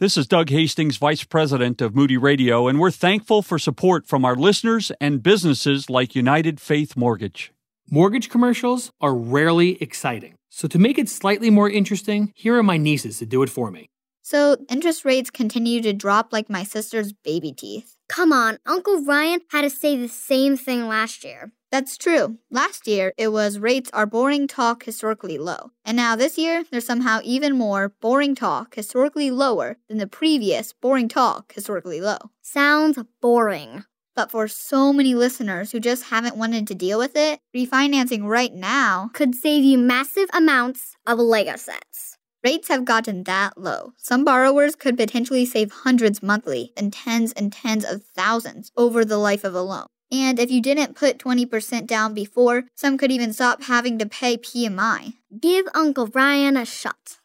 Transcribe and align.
This 0.00 0.16
is 0.16 0.26
Doug 0.26 0.48
Hastings, 0.48 0.96
Vice 0.96 1.24
President 1.24 1.82
of 1.82 1.94
Moody 1.94 2.16
Radio, 2.16 2.68
and 2.68 2.80
we're 2.80 2.90
thankful 2.90 3.42
for 3.42 3.58
support 3.58 4.06
from 4.06 4.24
our 4.24 4.34
listeners 4.34 4.90
and 4.98 5.22
businesses 5.22 5.90
like 5.90 6.14
United 6.14 6.58
Faith 6.58 6.96
Mortgage. 6.96 7.52
Mortgage 7.90 8.30
commercials 8.30 8.92
are 9.02 9.14
rarely 9.14 9.76
exciting. 9.82 10.36
So, 10.48 10.66
to 10.68 10.78
make 10.78 10.96
it 10.96 11.10
slightly 11.10 11.50
more 11.50 11.68
interesting, 11.68 12.32
here 12.34 12.56
are 12.56 12.62
my 12.62 12.78
nieces 12.78 13.18
to 13.18 13.26
do 13.26 13.42
it 13.42 13.50
for 13.50 13.70
me. 13.70 13.90
So, 14.22 14.56
interest 14.70 15.04
rates 15.04 15.28
continue 15.28 15.82
to 15.82 15.92
drop 15.92 16.32
like 16.32 16.48
my 16.48 16.64
sister's 16.64 17.12
baby 17.12 17.52
teeth. 17.52 17.94
Come 18.10 18.32
on, 18.32 18.58
Uncle 18.66 19.04
Ryan 19.04 19.40
had 19.52 19.62
to 19.62 19.70
say 19.70 19.96
the 19.96 20.08
same 20.08 20.56
thing 20.56 20.88
last 20.88 21.22
year. 21.22 21.52
That's 21.70 21.96
true. 21.96 22.38
Last 22.50 22.88
year, 22.88 23.12
it 23.16 23.28
was 23.28 23.60
rates 23.60 23.88
are 23.92 24.04
boring 24.04 24.48
talk 24.48 24.82
historically 24.82 25.38
low. 25.38 25.70
And 25.84 25.96
now 25.96 26.16
this 26.16 26.36
year, 26.36 26.64
there's 26.68 26.84
somehow 26.84 27.20
even 27.22 27.56
more 27.56 27.90
boring 28.00 28.34
talk 28.34 28.74
historically 28.74 29.30
lower 29.30 29.76
than 29.88 29.98
the 29.98 30.08
previous 30.08 30.72
boring 30.72 31.06
talk 31.08 31.52
historically 31.52 32.00
low. 32.00 32.18
Sounds 32.42 32.98
boring. 33.20 33.84
But 34.16 34.32
for 34.32 34.48
so 34.48 34.92
many 34.92 35.14
listeners 35.14 35.70
who 35.70 35.78
just 35.78 36.06
haven't 36.06 36.36
wanted 36.36 36.66
to 36.66 36.74
deal 36.74 36.98
with 36.98 37.14
it, 37.14 37.38
refinancing 37.56 38.24
right 38.24 38.52
now 38.52 39.10
could 39.14 39.36
save 39.36 39.62
you 39.62 39.78
massive 39.78 40.28
amounts 40.34 40.96
of 41.06 41.20
Lego 41.20 41.54
sets. 41.54 42.09
Rates 42.42 42.68
have 42.68 42.86
gotten 42.86 43.24
that 43.24 43.58
low. 43.58 43.92
Some 43.98 44.24
borrowers 44.24 44.74
could 44.74 44.96
potentially 44.96 45.44
save 45.44 45.70
hundreds 45.84 46.22
monthly 46.22 46.72
and 46.74 46.90
tens 46.90 47.32
and 47.32 47.52
tens 47.52 47.84
of 47.84 48.02
thousands 48.02 48.72
over 48.78 49.04
the 49.04 49.18
life 49.18 49.44
of 49.44 49.54
a 49.54 49.60
loan. 49.60 49.86
And 50.10 50.38
if 50.38 50.50
you 50.50 50.62
didn't 50.62 50.96
put 50.96 51.18
20% 51.18 51.86
down 51.86 52.14
before, 52.14 52.64
some 52.74 52.96
could 52.96 53.12
even 53.12 53.34
stop 53.34 53.64
having 53.64 53.98
to 53.98 54.06
pay 54.06 54.38
PMI. 54.38 55.14
Give 55.38 55.68
Uncle 55.74 56.06
Ryan 56.06 56.56
a 56.56 56.64
shot. 56.64 57.18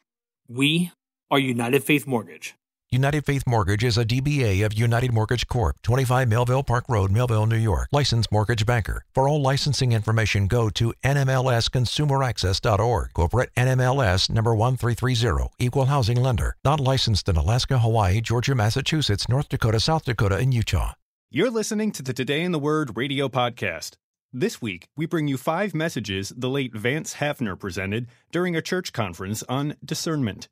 We 0.50 0.92
are 1.32 1.40
United 1.40 1.86
Faith 1.86 2.06
Mortgage. 2.06 2.56
United 2.96 3.26
Faith 3.26 3.44
Mortgage 3.46 3.84
is 3.84 3.98
a 3.98 4.06
DBA 4.06 4.66
of 4.66 4.74
United 4.74 5.12
Mortgage 5.12 5.48
Corp., 5.48 5.82
25 5.82 6.30
Melville 6.30 6.64
Park 6.64 6.86
Road, 6.88 7.12
Melville, 7.12 7.46
New 7.46 7.58
York. 7.58 7.90
Licensed 7.92 8.32
mortgage 8.32 8.66
banker. 8.66 9.04
For 9.14 9.28
all 9.28 9.42
licensing 9.42 9.92
information, 9.92 10.48
go 10.48 10.70
to 10.70 10.94
nmlsconsumeraccess.org. 11.04 13.14
Corporate 13.14 13.50
NMLS 13.58 14.30
number 14.30 14.56
1330. 14.56 15.50
Equal 15.60 15.88
housing 15.88 16.24
lender. 16.24 16.56
Not 16.64 16.80
licensed 16.80 17.28
in 17.28 17.36
Alaska, 17.36 17.80
Hawaii, 17.80 18.22
Georgia, 18.22 18.56
Massachusetts, 18.56 19.28
North 19.28 19.50
Dakota, 19.50 19.82
South 19.82 20.06
Dakota, 20.06 20.38
and 20.38 20.54
Utah. 20.54 20.94
You're 21.30 21.52
listening 21.52 21.92
to 21.92 22.02
the 22.02 22.14
Today 22.14 22.44
in 22.44 22.54
the 22.54 22.60
Word 22.60 22.96
radio 22.96 23.28
podcast. 23.28 23.96
This 24.32 24.62
week, 24.62 24.88
we 24.96 25.06
bring 25.06 25.28
you 25.28 25.36
five 25.36 25.76
messages 25.76 26.32
the 26.36 26.50
late 26.50 26.74
Vance 26.74 27.16
Havner 27.16 27.60
presented 27.60 28.08
during 28.32 28.56
a 28.56 28.62
church 28.62 28.94
conference 28.94 29.44
on 29.50 29.76
discernment. 29.84 30.48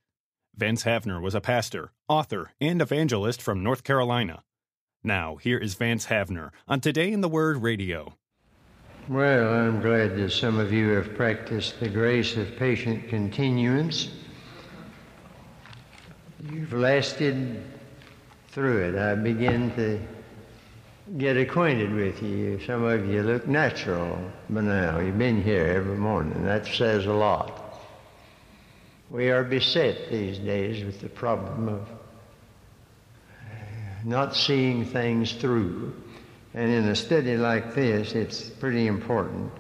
Vance 0.56 0.84
Havner 0.84 1.20
was 1.20 1.34
a 1.34 1.42
pastor, 1.42 1.92
author, 2.08 2.52
and 2.62 2.80
evangelist 2.80 3.42
from 3.42 3.64
North 3.64 3.84
Carolina. 3.84 4.44
Now, 5.04 5.38
here 5.38 5.58
is 5.58 5.74
Vance 5.74 6.06
Havner 6.06 6.52
on 6.68 6.80
Today 6.80 7.12
in 7.12 7.22
the 7.22 7.28
Word 7.28 7.64
radio. 7.64 8.14
Well, 9.10 9.52
I'm 9.52 9.82
glad 9.82 10.16
that 10.18 10.32
some 10.32 10.60
of 10.60 10.72
you 10.72 10.90
have 10.90 11.16
practiced 11.16 11.80
the 11.80 11.90
grace 11.90 12.38
of 12.38 12.56
patient 12.56 13.10
continuance. 13.10 14.10
You've 16.52 16.74
lasted 16.74 17.64
through 18.50 18.90
it. 18.90 18.96
I 18.96 19.16
begin 19.16 19.72
to 19.76 20.00
get 21.18 21.36
acquainted 21.36 21.92
with 21.92 22.22
you. 22.22 22.60
Some 22.64 22.84
of 22.84 23.08
you 23.10 23.24
look 23.24 23.48
natural 23.48 24.20
but 24.52 24.66
now. 24.66 25.00
You've 25.00 25.18
been 25.18 25.42
here 25.42 25.66
every 25.66 25.98
morning. 25.98 26.46
That 26.46 26.68
says 26.68 27.08
a 27.08 27.14
lot. 27.14 27.63
We 29.14 29.30
are 29.30 29.44
beset 29.44 30.10
these 30.10 30.40
days 30.40 30.84
with 30.84 31.00
the 31.00 31.08
problem 31.08 31.70
of 31.70 31.88
not 34.04 34.36
seeing 34.36 34.86
things 34.86 35.34
through. 35.34 35.94
And 36.56 36.72
in 36.72 36.88
a 36.88 36.96
study 36.96 37.38
like 37.38 37.76
this, 37.76 38.14
it's 38.14 38.50
pretty 38.50 38.88
important. 38.88 39.52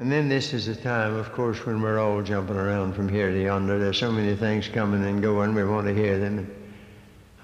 And 0.00 0.10
then 0.10 0.28
this 0.28 0.52
is 0.52 0.66
a 0.66 0.74
time, 0.74 1.14
of 1.14 1.32
course, 1.34 1.64
when 1.64 1.80
we're 1.80 2.00
all 2.00 2.20
jumping 2.20 2.56
around 2.56 2.94
from 2.94 3.08
here 3.08 3.30
to 3.30 3.40
yonder. 3.40 3.78
There's 3.78 3.96
so 3.96 4.10
many 4.10 4.34
things 4.34 4.66
coming 4.66 5.04
and 5.04 5.22
going, 5.22 5.54
we 5.54 5.62
want 5.62 5.86
to 5.86 5.94
hear 5.94 6.18
them. 6.18 6.52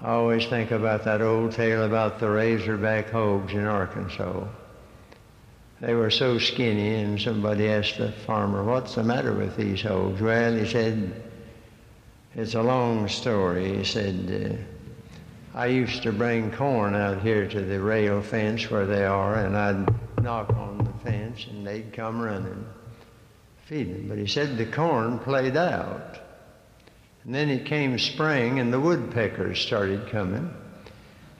I 0.01 0.09
always 0.09 0.45
think 0.47 0.71
about 0.71 1.05
that 1.05 1.21
old 1.21 1.53
tale 1.53 1.85
about 1.85 2.19
the 2.19 2.29
razorback 2.29 3.09
hogs 3.09 3.53
in 3.53 3.63
Arkansas. 3.63 4.47
They 5.81 5.93
were 5.93 6.09
so 6.09 6.37
skinny, 6.39 6.95
and 6.95 7.19
somebody 7.19 7.69
asked 7.69 7.97
the 7.97 8.11
farmer, 8.11 8.63
What's 8.63 8.95
the 8.95 9.03
matter 9.03 9.33
with 9.33 9.55
these 9.55 9.81
hogs? 9.81 10.21
Well, 10.21 10.55
he 10.55 10.65
said, 10.65 11.23
It's 12.35 12.55
a 12.55 12.61
long 12.61 13.07
story. 13.07 13.77
He 13.77 13.83
said, 13.85 14.59
uh, 14.59 15.57
I 15.57 15.67
used 15.67 16.03
to 16.03 16.11
bring 16.11 16.51
corn 16.51 16.95
out 16.95 17.21
here 17.21 17.47
to 17.47 17.61
the 17.61 17.79
rail 17.79 18.21
fence 18.21 18.69
where 18.69 18.85
they 18.85 19.05
are, 19.05 19.35
and 19.35 19.57
I'd 19.57 20.21
knock 20.21 20.49
on 20.49 20.79
the 20.79 21.09
fence, 21.09 21.47
and 21.49 21.65
they'd 21.65 21.93
come 21.93 22.21
running, 22.21 22.65
feeding. 23.65 24.07
But 24.09 24.17
he 24.17 24.27
said 24.27 24.57
the 24.57 24.65
corn 24.65 25.17
played 25.19 25.55
out. 25.55 26.19
And 27.23 27.33
then 27.33 27.49
it 27.49 27.65
came 27.65 27.97
spring, 27.99 28.59
and 28.59 28.71
the 28.71 28.79
woodpeckers 28.79 29.59
started 29.59 30.09
coming. 30.09 30.53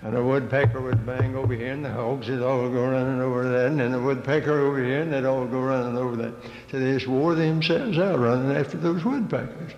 And 0.01 0.15
a 0.15 0.23
woodpecker 0.23 0.79
would 0.79 1.05
bang 1.05 1.35
over 1.35 1.53
here, 1.53 1.73
and 1.73 1.83
the 1.83 1.91
hogs 1.91 2.29
would 2.29 2.41
all 2.41 2.69
go 2.69 2.89
running 2.89 3.19
over 3.19 3.49
that, 3.49 3.67
and 3.67 3.79
then 3.79 3.91
the 3.91 3.99
woodpecker 3.99 4.59
over 4.59 4.81
here, 4.81 5.01
and 5.01 5.11
they'd 5.11 5.25
all 5.25 5.45
go 5.45 5.59
running 5.59 5.97
over 5.97 6.15
that. 6.15 6.33
So 6.71 6.79
they 6.79 6.93
just 6.93 7.07
wore 7.07 7.35
themselves 7.35 7.97
out 7.97 8.17
running 8.17 8.55
after 8.55 8.77
those 8.77 9.03
woodpeckers. 9.03 9.73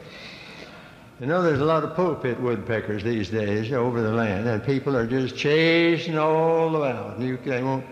You 1.20 1.26
know, 1.26 1.42
there's 1.42 1.60
a 1.60 1.66
lot 1.66 1.84
of 1.84 1.96
pulpit 1.96 2.40
woodpeckers 2.40 3.04
these 3.04 3.30
days 3.30 3.72
over 3.72 4.02
the 4.02 4.12
land, 4.12 4.48
and 4.48 4.64
people 4.64 4.96
are 4.96 5.08
just 5.08 5.36
chasing 5.36 6.20
all 6.20 6.76
about. 6.76 7.20
You, 7.20 7.38
they 7.38 7.64
won't. 7.64 7.86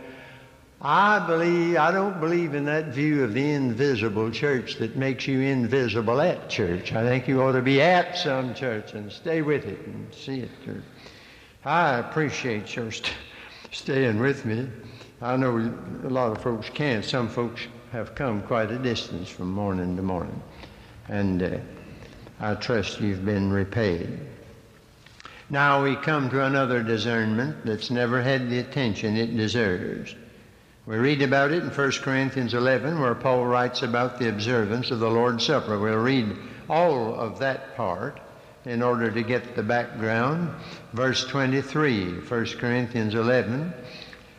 I 0.81 1.25
believe 1.27 1.77
I 1.77 1.91
don't 1.91 2.19
believe 2.19 2.55
in 2.55 2.65
that 2.65 2.85
view 2.85 3.23
of 3.23 3.33
the 3.33 3.51
invisible 3.51 4.31
church 4.31 4.77
that 4.77 4.95
makes 4.95 5.27
you 5.27 5.41
invisible 5.41 6.21
at 6.21 6.49
church. 6.49 6.93
I 6.93 7.03
think 7.03 7.27
you 7.27 7.41
ought 7.41 7.51
to 7.51 7.61
be 7.61 7.81
at 7.81 8.17
some 8.17 8.53
church 8.53 8.93
and 8.93 9.11
stay 9.11 9.41
with 9.41 9.65
it 9.65 9.79
and 9.85 10.13
see 10.13 10.39
it. 10.39 10.49
I 11.65 11.97
appreciate 11.97 12.73
your 12.73 12.89
st- 12.89 13.13
staying 13.71 14.19
with 14.19 14.45
me. 14.45 14.69
I 15.21 15.35
know 15.35 15.57
a 15.57 16.09
lot 16.09 16.31
of 16.31 16.41
folks 16.41 16.69
can't. 16.69 17.03
Some 17.03 17.27
folks 17.27 17.63
have 17.91 18.15
come 18.15 18.41
quite 18.43 18.71
a 18.71 18.77
distance 18.77 19.27
from 19.27 19.51
morning 19.51 19.97
to 19.97 20.01
morning. 20.01 20.41
And 21.09 21.43
uh, 21.43 21.57
I 22.39 22.55
trust 22.55 23.01
you've 23.01 23.25
been 23.25 23.51
repaid. 23.51 24.19
Now 25.49 25.83
we 25.83 25.97
come 25.97 26.29
to 26.29 26.45
another 26.45 26.81
discernment 26.81 27.65
that's 27.65 27.91
never 27.91 28.21
had 28.21 28.49
the 28.49 28.59
attention 28.59 29.17
it 29.17 29.35
deserves. 29.35 30.15
We 30.85 30.95
read 30.95 31.21
about 31.21 31.51
it 31.51 31.63
in 31.63 31.69
1 31.69 31.91
Corinthians 32.01 32.53
11, 32.53 33.01
where 33.01 33.15
Paul 33.15 33.45
writes 33.45 33.81
about 33.81 34.17
the 34.17 34.29
observance 34.29 34.91
of 34.91 35.01
the 35.01 35.09
Lord's 35.09 35.45
Supper. 35.45 35.77
We'll 35.77 35.97
read 35.97 36.37
all 36.69 37.15
of 37.15 37.37
that 37.39 37.75
part 37.75 38.21
in 38.65 38.81
order 38.81 39.09
to 39.11 39.23
get 39.23 39.55
the 39.55 39.63
background. 39.63 40.49
Verse 40.93 41.25
23, 41.25 42.19
1 42.19 42.45
Corinthians 42.57 43.15
11. 43.15 43.73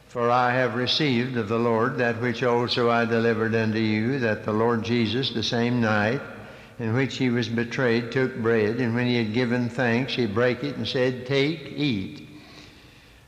For 0.09 0.29
I 0.29 0.53
have 0.53 0.75
received 0.75 1.37
of 1.37 1.49
the 1.49 1.59
Lord 1.59 1.99
that 1.99 2.21
which 2.21 2.43
also 2.43 2.91
I 2.91 3.05
delivered 3.05 3.55
unto 3.55 3.79
you, 3.79 4.19
that 4.19 4.45
the 4.45 4.53
Lord 4.53 4.83
Jesus, 4.83 5.31
the 5.31 5.43
same 5.43 5.81
night 5.81 6.21
in 6.81 6.95
which 6.95 7.17
he 7.17 7.31
was 7.31 7.49
betrayed, 7.49 8.11
took 8.11 8.35
bread, 8.37 8.81
and 8.81 8.95
when 8.95 9.07
he 9.07 9.17
had 9.17 9.33
given 9.33 9.69
thanks, 9.69 10.15
he 10.15 10.27
brake 10.27 10.65
it 10.65 10.77
and 10.77 10.89
said, 10.89 11.27
Take, 11.27 11.75
eat. 11.77 12.29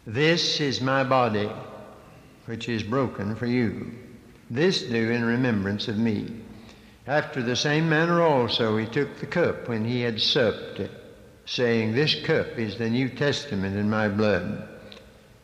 This 0.06 0.60
is 0.60 0.81
my 0.81 1.04
body, 1.04 1.48
which 2.47 2.69
is 2.69 2.82
broken 2.82 3.36
for 3.36 3.47
you. 3.47 3.92
This 4.50 4.82
do 4.82 5.10
in 5.10 5.25
remembrance 5.25 5.86
of 5.86 5.97
me. 5.97 6.34
After 7.06 7.42
the 7.42 7.56
same 7.56 7.88
manner 7.88 8.22
also 8.22 8.76
he 8.76 8.86
took 8.86 9.18
the 9.18 9.26
cup 9.26 9.68
when 9.68 9.84
he 9.84 10.02
had 10.02 10.20
supped, 10.20 10.80
saying, 11.44 11.92
This 11.94 12.14
cup 12.24 12.58
is 12.58 12.76
the 12.76 12.88
New 12.88 13.08
Testament 13.08 13.76
in 13.76 13.90
my 13.90 14.08
blood. 14.08 14.69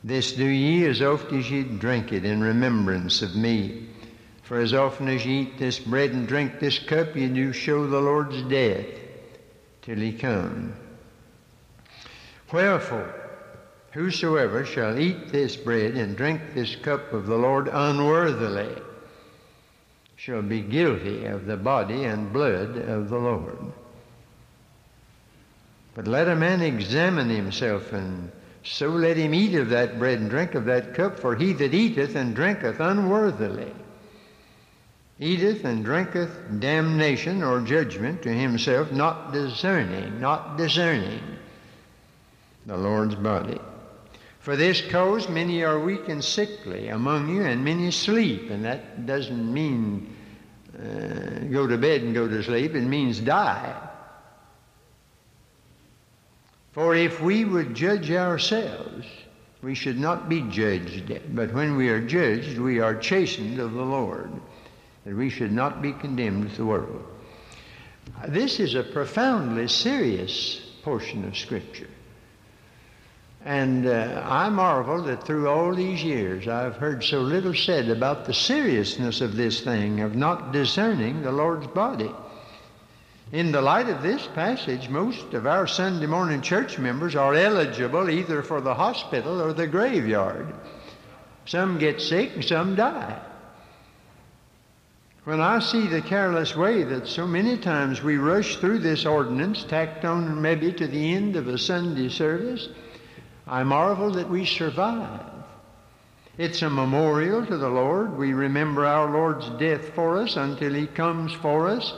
This 0.05 0.33
do 0.33 0.45
ye 0.45 0.87
as 0.87 1.03
oft 1.03 1.33
as 1.33 1.51
ye 1.51 1.65
drink 1.65 2.13
it 2.13 2.25
in 2.25 2.41
remembrance 2.41 3.23
of 3.23 3.35
me. 3.35 3.89
For 4.45 4.61
as 4.61 4.73
often 4.73 5.09
as 5.09 5.27
ye 5.27 5.41
eat 5.41 5.59
this 5.59 5.81
bread 5.81 6.13
and 6.13 6.29
drink 6.29 6.61
this 6.61 6.79
cup, 6.79 7.17
ye 7.17 7.29
do 7.29 7.53
show 7.53 7.87
the 7.87 8.01
Lord's 8.01 8.41
death 8.43 8.87
till 9.83 9.97
he 9.97 10.13
come. 10.13 10.75
Wherefore, 12.53 13.13
whosoever 13.93 14.65
shall 14.65 14.99
eat 14.99 15.33
this 15.33 15.57
bread 15.57 15.97
and 15.97 16.17
drink 16.17 16.55
this 16.55 16.77
cup 16.77 17.13
of 17.13 17.27
the 17.27 17.37
Lord 17.37 17.69
unworthily, 17.69 18.71
shall 20.19 20.43
be 20.43 20.61
guilty 20.61 21.25
of 21.27 21.47
the 21.47 21.57
body 21.57 22.05
and 22.05 22.33
blood 22.33 22.77
of 22.77 23.09
the 23.09 23.19
Lord. 23.19 23.57
But 25.95 26.07
let 26.07 26.29
a 26.29 26.37
man 26.37 26.61
examine 26.61 27.31
himself, 27.31 27.93
and 27.93 28.31
so 28.65 28.89
let 28.89 29.17
him 29.17 29.33
eat 29.33 29.55
of 29.55 29.71
that 29.71 29.99
bread 29.99 30.19
and 30.19 30.29
drink 30.29 30.55
of 30.57 30.65
that 30.67 30.93
cup, 30.93 31.19
for 31.19 31.37
he 31.37 31.53
that 31.55 31.73
eateth 31.73 32.17
and 32.17 32.35
drinketh 32.35 32.81
unworthily 32.81 33.73
eateth 35.21 35.65
and 35.65 35.85
drinketh 35.85 36.31
damnation 36.61 37.43
or 37.43 37.61
judgment 37.61 38.23
to 38.23 38.33
himself, 38.33 38.93
not 38.93 39.33
discerning, 39.33 40.21
not 40.21 40.57
discerning 40.57 41.21
the 42.67 42.77
Lord's 42.77 43.15
body. 43.15 43.61
For 44.49 44.57
this 44.57 44.81
cause 44.81 45.29
many 45.29 45.63
are 45.63 45.79
weak 45.79 46.09
and 46.09 46.25
sickly 46.25 46.89
among 46.89 47.29
you, 47.29 47.43
and 47.43 47.63
many 47.63 47.91
sleep. 47.91 48.49
And 48.49 48.65
that 48.65 49.05
doesn't 49.05 49.53
mean 49.53 50.17
uh, 50.75 51.41
go 51.53 51.67
to 51.67 51.77
bed 51.77 52.01
and 52.01 52.15
go 52.15 52.27
to 52.27 52.43
sleep, 52.43 52.75
it 52.75 52.81
means 52.81 53.21
die. 53.21 53.77
For 56.73 56.95
if 56.95 57.21
we 57.21 57.45
would 57.45 57.75
judge 57.75 58.11
ourselves, 58.11 59.07
we 59.61 59.75
should 59.75 59.99
not 59.99 60.31
be 60.31 60.41
judged. 60.49 61.13
But 61.35 61.53
when 61.53 61.77
we 61.77 61.91
are 61.91 62.01
judged, 62.01 62.57
we 62.57 62.81
are 62.81 62.95
chastened 62.95 63.59
of 63.59 63.75
the 63.75 63.85
Lord, 63.85 64.33
that 65.05 65.15
we 65.15 65.29
should 65.29 65.53
not 65.53 65.83
be 65.83 65.93
condemned 65.93 66.45
with 66.45 66.57
the 66.57 66.65
world. 66.65 67.05
This 68.29 68.61
is 68.61 68.75
a 68.75 68.83
profoundly 68.83 69.69
serious 69.69 70.59
portion 70.83 71.27
of 71.27 71.37
Scripture. 71.37 71.91
And 73.45 73.87
uh, 73.87 74.23
I 74.27 74.49
marvel 74.49 75.03
that 75.05 75.25
through 75.25 75.49
all 75.49 75.75
these 75.75 76.03
years 76.03 76.49
I've 76.49 76.77
heard 76.77 77.05
so 77.05 77.21
little 77.21 77.55
said 77.55 77.89
about 77.89 78.25
the 78.25 78.35
seriousness 78.35 79.21
of 79.21 79.37
this 79.37 79.61
thing, 79.61 80.01
of 80.01 80.17
not 80.17 80.53
discerning 80.53 81.23
the 81.23 81.33
Lord's 81.33 81.69
body. 81.69 82.11
In 83.31 83.53
the 83.53 83.61
light 83.61 83.89
of 83.89 84.03
this 84.03 84.27
passage, 84.35 84.89
most 84.89 85.35
of 85.35 85.47
our 85.47 85.67
Sunday 85.67 86.07
morning 86.07 86.41
church 86.41 86.79
members 86.79 87.15
are 87.15 87.35
eligible 87.35 88.09
either 88.09 88.43
for 88.43 88.61
the 88.61 88.75
hospital 88.75 89.41
or 89.41 89.53
the 89.53 89.67
graveyard. 89.67 90.53
Some 91.45 91.79
get 91.79 92.01
sick 92.01 92.35
and 92.35 92.45
some 92.45 92.75
die. 92.75 93.21
When 95.25 95.41
I 95.41 95.59
see 95.59 95.87
the 95.87 96.01
careless 96.01 96.57
way 96.57 96.85
that 96.85 97.07
so 97.07 97.27
many 97.27 97.59
times 97.59 98.03
we 98.03 98.17
rush 98.17 98.57
through 98.57 98.79
this 98.79 99.05
ordinance, 99.05 99.63
tacked 99.63 100.07
on 100.07 100.41
maybe 100.41 100.73
to 100.73 100.87
the 100.87 101.15
end 101.15 101.37
of 101.37 101.49
a 101.49 101.59
Sunday 101.59 102.09
service, 102.09 102.71
I 103.49 103.63
marvel 103.63 104.11
that 104.13 104.29
we 104.29 104.45
survive. 104.45 105.23
It's 106.37 106.61
a 106.61 106.69
memorial 106.69 107.47
to 107.47 107.57
the 107.57 107.69
Lord. 107.69 108.17
We 108.19 108.35
remember 108.35 108.85
our 108.85 109.11
Lord's 109.11 109.49
death 109.59 109.95
for 109.95 110.19
us 110.19 110.37
until 110.37 110.75
He 110.75 110.87
comes 110.87 111.33
for 111.33 111.67
us. 111.67 111.95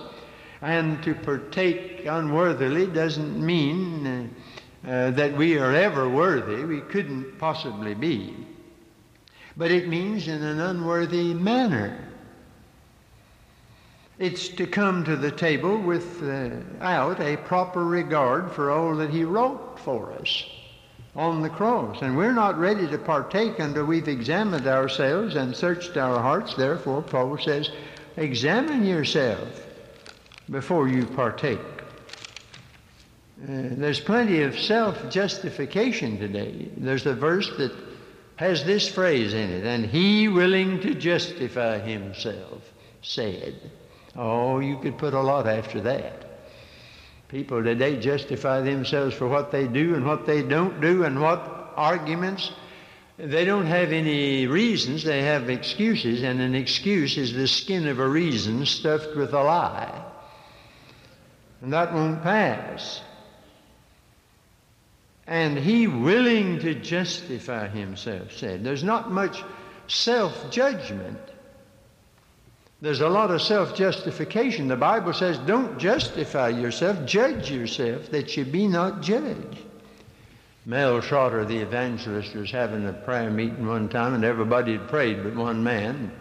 And 0.62 1.02
to 1.02 1.14
partake 1.14 2.06
unworthily 2.06 2.86
doesn't 2.86 3.44
mean 3.44 4.06
uh, 4.86 4.88
uh, 4.88 5.10
that 5.10 5.36
we 5.36 5.58
are 5.58 5.74
ever 5.74 6.08
worthy. 6.08 6.64
We 6.64 6.82
couldn't 6.82 7.38
possibly 7.38 7.94
be. 7.94 8.36
But 9.56 9.72
it 9.72 9.88
means 9.88 10.28
in 10.28 10.42
an 10.42 10.60
unworthy 10.60 11.34
manner. 11.34 12.06
It's 14.18 14.48
to 14.50 14.66
come 14.66 15.02
to 15.04 15.16
the 15.16 15.32
table 15.32 15.78
without 15.78 17.20
a 17.20 17.36
proper 17.38 17.84
regard 17.84 18.52
for 18.52 18.70
all 18.70 18.94
that 18.96 19.10
He 19.10 19.24
wrote 19.24 19.80
for 19.80 20.12
us 20.12 20.44
on 21.16 21.42
the 21.42 21.50
cross. 21.50 22.02
And 22.02 22.16
we're 22.16 22.32
not 22.32 22.58
ready 22.58 22.86
to 22.88 22.98
partake 22.98 23.58
until 23.58 23.84
we've 23.84 24.08
examined 24.08 24.66
ourselves 24.66 25.34
and 25.34 25.54
searched 25.54 25.96
our 25.96 26.20
hearts. 26.20 26.54
Therefore, 26.54 27.02
Paul 27.02 27.38
says, 27.38 27.70
examine 28.16 28.84
yourself 28.84 29.66
before 30.50 30.88
you 30.88 31.06
partake. 31.06 31.58
Uh, 33.42 33.72
there's 33.72 34.00
plenty 34.00 34.42
of 34.42 34.58
self 34.58 35.10
justification 35.10 36.18
today. 36.18 36.68
There's 36.76 37.06
a 37.06 37.14
verse 37.14 37.50
that 37.56 37.72
has 38.36 38.64
this 38.64 38.88
phrase 38.88 39.32
in 39.32 39.50
it, 39.50 39.64
and 39.64 39.86
he 39.86 40.28
willing 40.28 40.80
to 40.80 40.94
justify 40.94 41.78
himself 41.78 42.62
said. 43.02 43.70
Oh, 44.16 44.58
you 44.58 44.78
could 44.78 44.98
put 44.98 45.14
a 45.14 45.20
lot 45.20 45.46
after 45.46 45.80
that. 45.82 46.29
People 47.30 47.62
today 47.62 47.96
justify 48.00 48.60
themselves 48.60 49.14
for 49.14 49.28
what 49.28 49.52
they 49.52 49.68
do 49.68 49.94
and 49.94 50.04
what 50.04 50.26
they 50.26 50.42
don't 50.42 50.80
do 50.80 51.04
and 51.04 51.20
what 51.20 51.72
arguments. 51.76 52.50
They 53.18 53.44
don't 53.44 53.66
have 53.66 53.92
any 53.92 54.48
reasons, 54.48 55.04
they 55.04 55.22
have 55.22 55.48
excuses, 55.48 56.24
and 56.24 56.40
an 56.40 56.56
excuse 56.56 57.16
is 57.16 57.32
the 57.32 57.46
skin 57.46 57.86
of 57.86 58.00
a 58.00 58.08
reason 58.08 58.66
stuffed 58.66 59.14
with 59.14 59.32
a 59.32 59.42
lie. 59.42 60.04
And 61.62 61.72
that 61.72 61.92
won't 61.92 62.20
pass. 62.22 63.00
And 65.26 65.56
he, 65.56 65.86
willing 65.86 66.58
to 66.60 66.74
justify 66.74 67.68
himself, 67.68 68.32
said, 68.32 68.64
There's 68.64 68.82
not 68.82 69.12
much 69.12 69.44
self 69.86 70.50
judgment 70.50 71.29
there's 72.80 73.00
a 73.00 73.08
lot 73.08 73.30
of 73.30 73.42
self 73.42 73.74
justification. 73.74 74.68
The 74.68 74.76
Bible 74.76 75.12
says, 75.12 75.38
don't 75.38 75.78
justify 75.78 76.48
yourself, 76.48 77.04
judge 77.04 77.50
yourself, 77.50 78.10
that 78.10 78.36
you 78.36 78.44
be 78.44 78.66
not 78.66 79.02
judged. 79.02 79.58
Mel 80.66 81.00
Trotter, 81.00 81.44
the 81.44 81.58
evangelist, 81.58 82.34
was 82.34 82.50
having 82.50 82.86
a 82.86 82.92
prayer 82.92 83.30
meeting 83.30 83.66
one 83.66 83.88
time, 83.88 84.14
and 84.14 84.24
everybody 84.24 84.72
had 84.76 84.88
prayed 84.88 85.22
but 85.22 85.34
one 85.34 85.62
man. 85.64 86.12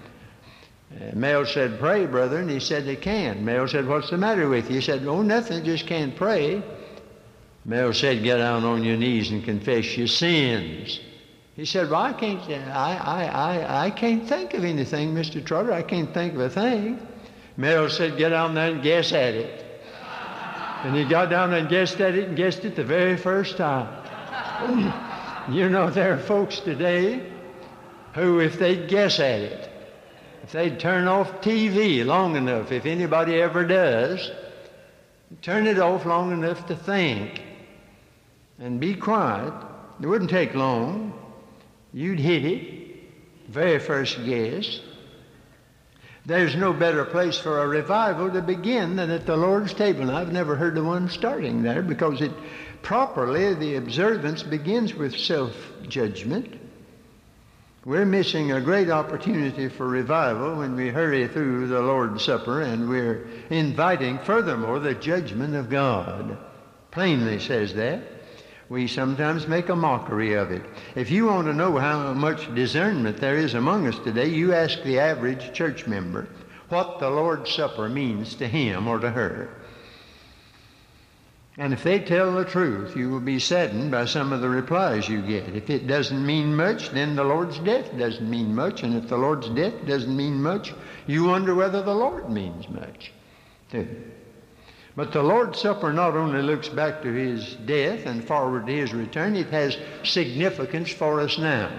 Uh, 0.92 1.14
Mel 1.14 1.46
said, 1.46 1.80
Pray, 1.80 2.06
brother, 2.06 2.40
and 2.40 2.50
he 2.50 2.60
said, 2.60 2.86
They 2.86 2.96
can't." 2.96 3.42
Mel 3.42 3.68
said, 3.68 3.88
What's 3.88 4.10
the 4.10 4.18
matter 4.18 4.50
with 4.50 4.70
you? 4.70 4.76
He 4.78 4.82
said, 4.82 5.06
Oh, 5.06 5.22
nothing, 5.22 5.64
just 5.64 5.88
can't 5.88 6.16
pray. 6.16 6.64
Mel 7.66 7.94
said, 7.94 8.24
Get 8.24 8.38
down 8.38 8.64
on 8.64 8.84
your 8.84 8.98
knees 8.98 9.30
and 9.30 9.44
confess 9.44 9.96
your 9.96 10.08
sins. 10.08 11.00
He 11.60 11.66
said, 11.66 11.90
Well, 11.90 12.02
I 12.02 12.14
can't, 12.14 12.40
I, 12.50 12.96
I, 12.96 13.26
I, 13.26 13.86
I 13.88 13.90
can't 13.92 14.26
think 14.26 14.54
of 14.54 14.64
anything, 14.64 15.14
Mr. 15.14 15.44
Trotter. 15.44 15.74
I 15.74 15.82
can't 15.82 16.14
think 16.14 16.34
of 16.36 16.40
a 16.40 16.50
thing. 16.50 17.06
Mel 17.58 17.90
said, 17.90 18.18
Get 18.18 18.30
down 18.30 18.56
there 18.56 18.72
and 18.72 18.82
guess 18.82 19.12
at 19.12 19.34
it. 19.34 19.66
And 20.86 20.96
he 20.96 21.04
got 21.04 21.30
down 21.30 21.50
there 21.50 21.60
and 21.60 21.68
guessed 21.68 22.00
at 22.00 22.16
it 22.16 22.30
and 22.30 22.38
guessed 22.38 22.64
it 22.64 22.78
the 22.78 22.86
very 22.86 23.18
first 23.18 23.58
time. 23.58 23.90
you 25.54 25.68
know, 25.68 25.90
there 25.90 26.14
are 26.14 26.18
folks 26.18 26.62
today 26.62 27.30
who, 28.14 28.40
if 28.40 28.58
they'd 28.58 28.88
guess 28.88 29.20
at 29.20 29.42
it, 29.42 29.70
if 30.44 30.54
they'd 30.54 30.80
turn 30.80 31.10
off 31.10 31.42
TV 31.42 32.06
long 32.06 32.38
enough, 32.38 32.72
if 32.72 32.86
anybody 32.86 33.42
ever 33.42 33.66
does, 33.66 34.32
turn 35.42 35.68
it 35.68 35.78
off 35.78 36.06
long 36.06 36.32
enough 36.32 36.68
to 36.68 36.76
think 36.78 37.42
and 38.60 38.80
be 38.80 38.96
quiet, 38.96 39.54
it 40.02 40.08
wouldn't 40.08 40.30
take 40.30 40.56
long. 40.56 41.19
You'd 41.94 42.20
hit 42.20 42.46
it, 42.46 42.98
very 43.48 43.80
first 43.80 44.24
guess. 44.26 44.80
There's 46.26 46.56
no 46.56 46.74
better 46.74 47.06
place 47.06 47.40
for 47.40 47.64
a 47.64 47.68
revival 47.68 48.30
to 48.32 48.42
begin 48.42 48.98
than 48.98 49.10
at 49.10 49.26
the 49.26 49.36
Lord's 49.36 49.74
table. 49.74 50.02
And 50.02 50.12
I've 50.12 50.32
never 50.32 50.56
heard 50.56 50.78
of 50.78 50.86
one 50.86 51.10
starting 51.10 51.64
there 51.64 51.82
because 51.82 52.22
it 52.22 52.32
properly, 52.84 53.56
the 53.56 53.76
observance 53.76 54.44
begins 54.44 54.94
with 54.94 55.18
self 55.18 55.56
judgment. 55.88 56.60
We're 57.86 58.06
missing 58.06 58.52
a 58.52 58.62
great 58.62 58.90
opportunity 58.92 59.70
for 59.70 59.88
revival 59.88 60.58
when 60.58 60.76
we 60.76 60.90
hurry 60.90 61.28
through 61.28 61.68
the 61.68 61.82
Lord's 61.82 62.24
Supper 62.24 62.62
and 62.62 62.90
we're 62.90 63.26
inviting, 63.50 64.20
furthermore, 64.20 64.80
the 64.80 64.94
judgment 64.94 65.56
of 65.56 65.70
God. 65.70 66.38
Plainly 66.92 67.40
says 67.40 67.74
that 67.76 68.04
we 68.70 68.88
sometimes 68.88 69.48
make 69.48 69.70
a 69.70 69.76
mockery 69.76 70.34
of 70.34 70.52
it. 70.52 70.64
If 70.96 71.10
you 71.10 71.26
want 71.26 71.48
to 71.48 71.54
know 71.54 71.78
how 71.78 72.14
much 72.14 72.54
discernment 72.54 73.18
there 73.18 73.36
is 73.36 73.56
among 73.56 73.88
us 73.88 73.98
today, 74.00 74.28
you 74.28 74.54
ask 74.54 74.82
the 74.84 75.00
average 75.00 75.54
church 75.54 75.88
member 75.88 76.28
what 76.70 77.00
the 77.00 77.10
Lord's 77.10 77.52
Supper 77.52 77.90
means 77.90 78.36
to 78.36 78.48
him 78.48 78.88
or 78.88 79.00
to 79.00 79.10
her. 79.10 79.50
And 81.58 81.74
if 81.74 81.84
they 81.84 82.00
tell 82.00 82.32
the 82.32 82.46
truth, 82.46 82.96
you 82.96 83.10
will 83.10 83.20
be 83.20 83.40
saddened 83.40 83.92
by 83.92 84.06
some 84.06 84.32
of 84.32 84.40
the 84.40 84.48
replies 84.48 85.10
you 85.10 85.22
get. 85.22 85.50
If 85.50 85.70
it 85.70 85.88
doesn't 85.88 86.26
mean 86.26 86.56
much, 86.56 86.92
then 86.92 87.18
the 87.18 87.24
Lord's 87.24 87.60
death 87.60 87.98
doesn't 87.98 88.30
mean 88.30 88.56
much. 88.56 88.84
And 88.84 88.96
if 88.96 89.10
the 89.10 89.18
Lord's 89.18 89.50
death 89.50 89.74
doesn't 89.86 90.16
mean 90.16 90.42
much, 90.42 90.74
you 91.06 91.26
wonder 91.26 91.54
whether 91.56 91.82
the 91.82 91.94
Lord 91.94 92.30
means 92.30 92.70
much. 92.70 93.12
Too. 93.72 93.88
But 95.00 95.14
the 95.14 95.24
Lord's 95.24 95.62
Supper 95.62 95.94
not 95.94 96.18
only 96.18 96.42
looks 96.42 96.68
back 96.68 97.02
to 97.04 97.14
his 97.14 97.56
death 97.66 98.06
and 98.06 98.22
forward 98.22 98.68
to 98.68 98.74
his 98.74 98.94
return, 98.94 99.38
it 99.38 99.48
has 99.48 99.78
significance 100.04 100.92
for 100.92 101.22
us 101.22 101.38
now. 101.38 101.72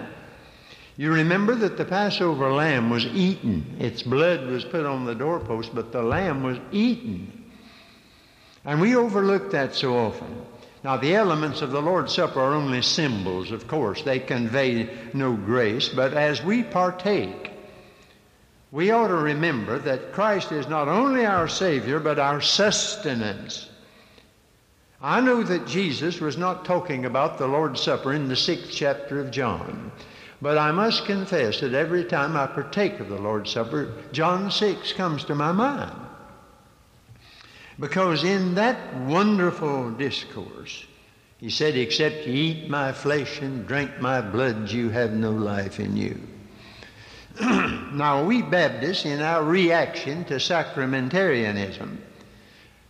You 0.97 1.13
remember 1.13 1.55
that 1.57 1.77
the 1.77 1.85
Passover 1.85 2.51
lamb 2.51 2.89
was 2.89 3.05
eaten. 3.05 3.77
Its 3.79 4.03
blood 4.03 4.47
was 4.47 4.65
put 4.65 4.87
on 4.87 5.05
the 5.05 5.15
doorpost, 5.15 5.75
but 5.75 5.93
the 5.93 6.01
lamb 6.03 6.43
was 6.43 6.57
eaten. 6.73 7.51
And 8.65 8.81
we 8.81 8.97
overlook 8.97 9.51
that 9.51 9.75
so 9.75 9.99
often. 9.99 10.41
Now, 10.83 10.97
the 10.97 11.15
elements 11.15 11.61
of 11.61 11.73
the 11.73 11.83
Lord's 11.83 12.15
Supper 12.15 12.41
are 12.41 12.55
only 12.55 12.81
symbols, 12.81 13.51
of 13.51 13.69
course. 13.69 14.01
They 14.01 14.21
convey 14.21 14.89
no 15.13 15.35
grace. 15.35 15.91
But 15.91 16.15
as 16.15 16.43
we 16.43 16.63
partake, 16.63 17.50
we 18.73 18.91
ought 18.91 19.09
to 19.09 19.15
remember 19.15 19.79
that 19.81 20.13
Christ 20.13 20.53
is 20.53 20.69
not 20.69 20.89
only 20.89 21.27
our 21.27 21.49
Savior, 21.49 21.99
but 21.99 22.19
our 22.19 22.41
sustenance. 22.41 23.69
I 25.03 25.21
know 25.21 25.43
that 25.43 25.67
Jesus 25.67 26.21
was 26.21 26.37
not 26.37 26.65
talking 26.65 27.05
about 27.05 27.39
the 27.39 27.49
Lord's 27.49 27.81
Supper 27.81 28.13
in 28.13 28.29
the 28.29 28.37
sixth 28.37 28.71
chapter 28.71 29.19
of 29.19 29.31
John. 29.31 29.91
But 30.43 30.57
I 30.57 30.73
must 30.73 31.05
confess 31.05 31.61
that 31.61 31.75
every 31.75 32.05
time 32.05 32.37
I 32.37 32.47
partake 32.47 33.01
of 33.01 33.09
the 33.09 33.19
Lord's 33.19 33.51
Supper, 33.51 33.93
John 34.13 34.51
6 34.51 34.93
comes 34.95 35.25
to 35.25 35.35
my 35.35 35.53
mind. 35.53 35.99
Because 37.79 38.25
in 38.25 38.55
that 38.55 38.95
wonderful 39.01 39.91
discourse, 39.93 40.85
he 41.39 41.51
said, 41.51 41.77
Except 41.77 42.27
ye 42.27 42.35
eat 42.35 42.71
my 42.71 42.93
flesh 42.93 43.41
and 43.41 43.67
drink 43.67 44.01
my 44.01 44.21
blood, 44.21 44.71
you 44.71 44.91
have 44.91 45.13
no 45.13 45.31
life 45.31 45.81
in 45.81 45.97
you. 45.97 46.21
now, 47.93 48.23
we 48.23 48.43
Baptists, 48.43 49.07
in 49.07 49.23
our 49.23 49.43
reaction 49.43 50.25
to 50.27 50.35
sacramentarianism, 50.35 51.97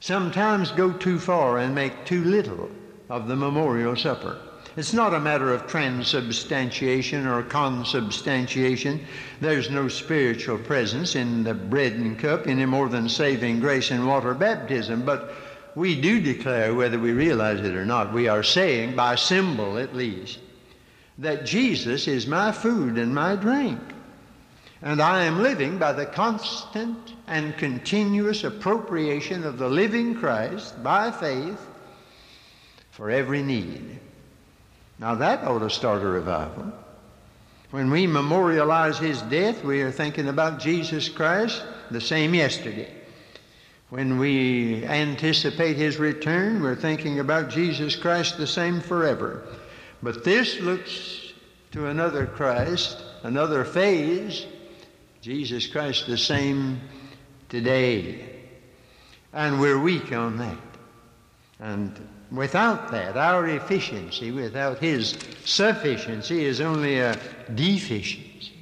sometimes 0.01 0.73
go 0.73 0.93
too 0.93 1.21
far 1.21 1.59
and 1.59 1.75
make 1.75 2.05
too 2.05 2.25
little 2.25 2.69
of 3.09 3.29
the 3.29 3.37
memorial 3.37 3.95
supper. 3.95 4.39
It's 4.77 4.93
not 4.93 5.15
a 5.15 5.21
matter 5.21 5.53
of 5.53 5.67
transubstantiation 5.67 7.27
or 7.27 7.43
consubstantiation. 7.43 9.05
There's 9.41 9.71
no 9.71 9.89
spiritual 9.89 10.59
presence 10.59 11.15
in 11.15 11.45
the 11.45 11.55
bread 11.55 11.93
and 11.93 12.19
cup 12.19 12.47
any 12.47 12.67
more 12.67 12.89
than 12.89 13.09
saving 13.09 13.61
grace 13.61 13.91
and 13.91 14.07
water 14.07 14.35
baptism. 14.35 15.05
But 15.05 15.33
we 15.75 16.01
do 16.01 16.21
declare, 16.21 16.75
whether 16.75 16.99
we 16.99 17.13
realize 17.13 17.61
it 17.61 17.75
or 17.75 17.85
not, 17.85 18.13
we 18.13 18.27
are 18.27 18.43
saying, 18.43 18.97
by 18.97 19.15
symbol 19.15 19.79
at 19.79 19.95
least, 19.95 20.39
that 21.19 21.45
Jesus 21.45 22.09
is 22.09 22.27
my 22.27 22.51
food 22.51 22.97
and 22.97 23.15
my 23.15 23.37
drink. 23.37 23.79
And 24.83 25.03
I 25.03 25.25
am 25.25 25.43
living 25.43 25.77
by 25.77 25.93
the 25.93 26.07
constant 26.07 27.15
and 27.27 27.57
continuous 27.59 28.45
appropriation 28.45 29.45
of 29.45 29.59
the 29.59 29.69
living 29.69 30.15
Christ 30.15 30.83
by 30.83 31.11
faith 31.11 31.61
for 32.91 33.11
every 33.11 33.43
need. 33.43 34.01
Now 34.99 35.15
that 35.17 35.45
ought 35.45 35.59
to 35.59 35.71
start 35.71 36.03
a 36.03 36.07
revival. 36.07 36.73
When 37.71 37.91
we 37.91 38.07
memorialize 38.07 38.99
his 38.99 39.23
death, 39.23 39.63
we 39.63 39.83
are 39.83 39.93
thinking 39.93 40.29
about 40.29 40.59
Jesus 40.59 41.09
Christ 41.09 41.63
the 41.91 42.01
same 42.01 42.35
yesterday. 42.35 42.93
When 43.91 44.19
we 44.19 44.85
anticipate 44.85 45.77
his 45.77 45.99
return, 45.99 46.63
we're 46.63 46.75
thinking 46.75 47.21
about 47.21 47.51
Jesus 47.51 47.97
Christ 47.97 48.39
the 48.39 48.47
same 48.47 48.81
forever. 48.81 49.43
But 50.03 50.25
this 50.25 50.61
looks 50.61 51.33
to 51.73 51.87
another 51.87 52.27
Christ, 52.27 53.03
another 53.25 53.65
phase, 53.65 54.47
Jesus 55.21 55.67
Christ 55.67 56.07
the 56.07 56.19
same 56.19 56.81
today. 57.49 58.27
And 59.33 59.61
we're 59.61 59.79
weak 59.79 60.13
on 60.13 60.39
that. 60.39 60.59
And 61.59 62.09
Without 62.33 62.93
that, 62.93 63.17
our 63.17 63.49
efficiency, 63.49 64.31
without 64.31 64.79
His 64.79 65.19
sufficiency, 65.45 66.45
is 66.45 66.61
only 66.61 67.01
a 67.01 67.19
deficiency. 67.55 68.53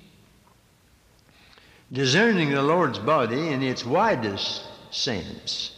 Discerning 1.93 2.51
the 2.51 2.63
Lord's 2.63 2.99
body 2.99 3.49
in 3.49 3.63
its 3.63 3.85
widest 3.85 4.65
sense 4.91 5.75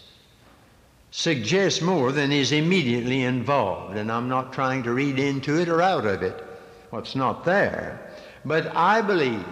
suggests 1.11 1.81
more 1.81 2.13
than 2.13 2.31
is 2.31 2.53
immediately 2.53 3.23
involved, 3.23 3.97
and 3.97 4.11
I'm 4.11 4.29
not 4.29 4.53
trying 4.53 4.85
to 4.85 4.93
read 4.93 5.19
into 5.19 5.61
it 5.61 5.69
or 5.69 5.83
out 5.83 6.07
of 6.07 6.23
it 6.23 6.45
what's 6.91 7.17
not 7.17 7.45
there. 7.45 8.13
But 8.45 8.75
I 8.77 9.03
believe 9.03 9.45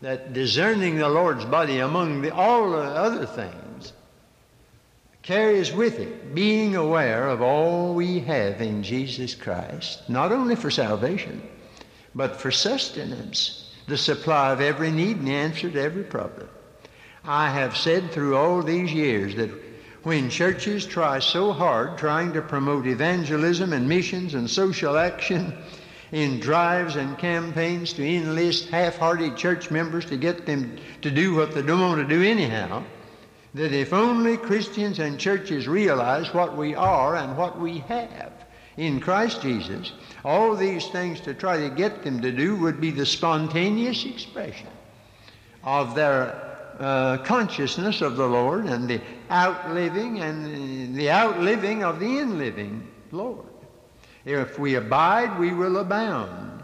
that 0.00 0.32
discerning 0.32 0.96
the 0.96 1.08
Lord's 1.08 1.44
body 1.44 1.78
among 1.78 2.22
the, 2.22 2.34
all 2.34 2.70
the 2.70 2.78
other 2.78 3.26
things 3.26 3.92
carries 5.22 5.72
with 5.72 5.98
it 5.98 6.34
being 6.34 6.76
aware 6.76 7.28
of 7.28 7.42
all 7.42 7.94
we 7.94 8.20
have 8.20 8.60
in 8.60 8.82
Jesus 8.82 9.34
Christ, 9.34 10.08
not 10.08 10.30
only 10.30 10.54
for 10.54 10.70
salvation, 10.70 11.42
but 12.14 12.36
for 12.36 12.50
sustenance, 12.50 13.74
the 13.88 13.98
supply 13.98 14.52
of 14.52 14.60
every 14.60 14.90
need 14.90 15.16
and 15.16 15.26
the 15.26 15.34
answer 15.34 15.70
to 15.70 15.80
every 15.80 16.04
problem. 16.04 16.48
I 17.24 17.50
have 17.50 17.76
said 17.76 18.12
through 18.12 18.36
all 18.36 18.62
these 18.62 18.92
years 18.92 19.34
that 19.34 19.50
when 20.04 20.30
churches 20.30 20.86
try 20.86 21.18
so 21.18 21.52
hard 21.52 21.98
trying 21.98 22.32
to 22.34 22.42
promote 22.42 22.86
evangelism 22.86 23.72
and 23.72 23.88
missions 23.88 24.34
and 24.34 24.48
social 24.48 24.96
action 24.96 25.52
in 26.16 26.40
drives 26.40 26.96
and 26.96 27.18
campaigns 27.18 27.92
to 27.92 28.02
enlist 28.02 28.70
half-hearted 28.70 29.36
church 29.36 29.70
members 29.70 30.06
to 30.06 30.16
get 30.16 30.46
them 30.46 30.78
to 31.02 31.10
do 31.10 31.34
what 31.34 31.54
they 31.54 31.60
don't 31.60 31.78
want 31.78 32.00
to 32.00 32.08
do 32.08 32.22
anyhow, 32.22 32.82
that 33.52 33.70
if 33.74 33.92
only 33.92 34.38
Christians 34.38 34.98
and 34.98 35.20
churches 35.20 35.68
realize 35.68 36.32
what 36.32 36.56
we 36.56 36.74
are 36.74 37.16
and 37.16 37.36
what 37.36 37.60
we 37.60 37.80
have 37.80 38.32
in 38.78 38.98
Christ 38.98 39.42
Jesus, 39.42 39.92
all 40.24 40.56
these 40.56 40.88
things 40.88 41.20
to 41.20 41.34
try 41.34 41.60
to 41.60 41.68
get 41.68 42.02
them 42.02 42.22
to 42.22 42.32
do 42.32 42.56
would 42.56 42.80
be 42.80 42.90
the 42.90 43.04
spontaneous 43.04 44.06
expression 44.06 44.68
of 45.64 45.94
their 45.94 46.34
uh, 46.78 47.18
consciousness 47.24 48.00
of 48.00 48.16
the 48.16 48.26
Lord 48.26 48.64
and 48.64 48.88
the 48.88 49.02
outliving 49.30 50.20
and 50.20 50.96
the 50.96 51.10
outliving 51.10 51.84
of 51.84 52.00
the 52.00 52.20
inliving 52.20 52.88
Lord. 53.12 53.44
If 54.26 54.58
we 54.58 54.74
abide, 54.74 55.38
we 55.38 55.54
will 55.54 55.76
abound. 55.78 56.60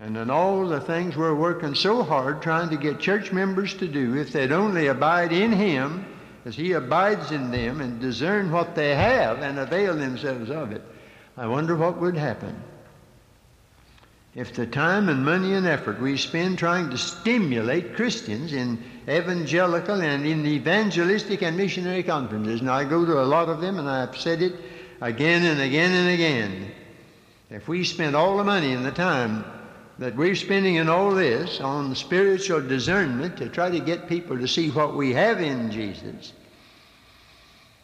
And 0.00 0.16
then 0.16 0.30
all 0.30 0.66
the 0.66 0.80
things 0.80 1.14
we're 1.14 1.34
working 1.34 1.74
so 1.74 2.02
hard 2.02 2.40
trying 2.40 2.70
to 2.70 2.76
get 2.76 2.98
church 2.98 3.30
members 3.30 3.74
to 3.74 3.86
do, 3.86 4.16
if 4.16 4.32
they'd 4.32 4.50
only 4.50 4.86
abide 4.86 5.30
in 5.30 5.52
Him 5.52 6.06
as 6.46 6.56
He 6.56 6.72
abides 6.72 7.30
in 7.30 7.50
them 7.50 7.82
and 7.82 8.00
discern 8.00 8.50
what 8.50 8.74
they 8.74 8.94
have 8.96 9.42
and 9.42 9.58
avail 9.58 9.94
themselves 9.94 10.50
of 10.50 10.72
it, 10.72 10.82
I 11.36 11.46
wonder 11.46 11.76
what 11.76 12.00
would 12.00 12.16
happen. 12.16 12.60
If 14.34 14.54
the 14.54 14.66
time 14.66 15.10
and 15.10 15.26
money 15.26 15.52
and 15.52 15.66
effort 15.66 16.00
we 16.00 16.16
spend 16.16 16.58
trying 16.58 16.88
to 16.90 16.98
stimulate 16.98 17.94
Christians 17.94 18.54
in 18.54 18.82
evangelical 19.06 20.00
and 20.00 20.24
in 20.24 20.46
evangelistic 20.46 21.42
and 21.42 21.58
missionary 21.58 22.02
conferences, 22.02 22.60
and 22.62 22.70
I 22.70 22.84
go 22.84 23.04
to 23.04 23.20
a 23.20 23.24
lot 23.24 23.50
of 23.50 23.60
them 23.60 23.78
and 23.78 23.86
I've 23.86 24.16
said 24.16 24.40
it 24.40 24.54
again 25.02 25.44
and 25.44 25.60
again 25.60 25.90
and 25.92 26.08
again, 26.08 26.72
if 27.50 27.66
we 27.66 27.82
spend 27.84 28.14
all 28.14 28.36
the 28.36 28.44
money 28.44 28.72
and 28.72 28.86
the 28.86 28.92
time 28.92 29.44
that 29.98 30.14
we're 30.16 30.36
spending 30.36 30.76
in 30.76 30.88
all 30.88 31.10
this 31.10 31.60
on 31.60 31.94
spiritual 31.94 32.60
discernment 32.60 33.36
to 33.36 33.48
try 33.48 33.68
to 33.68 33.80
get 33.80 34.08
people 34.08 34.38
to 34.38 34.46
see 34.46 34.70
what 34.70 34.94
we 34.94 35.12
have 35.12 35.40
in 35.40 35.70
Jesus, 35.72 36.32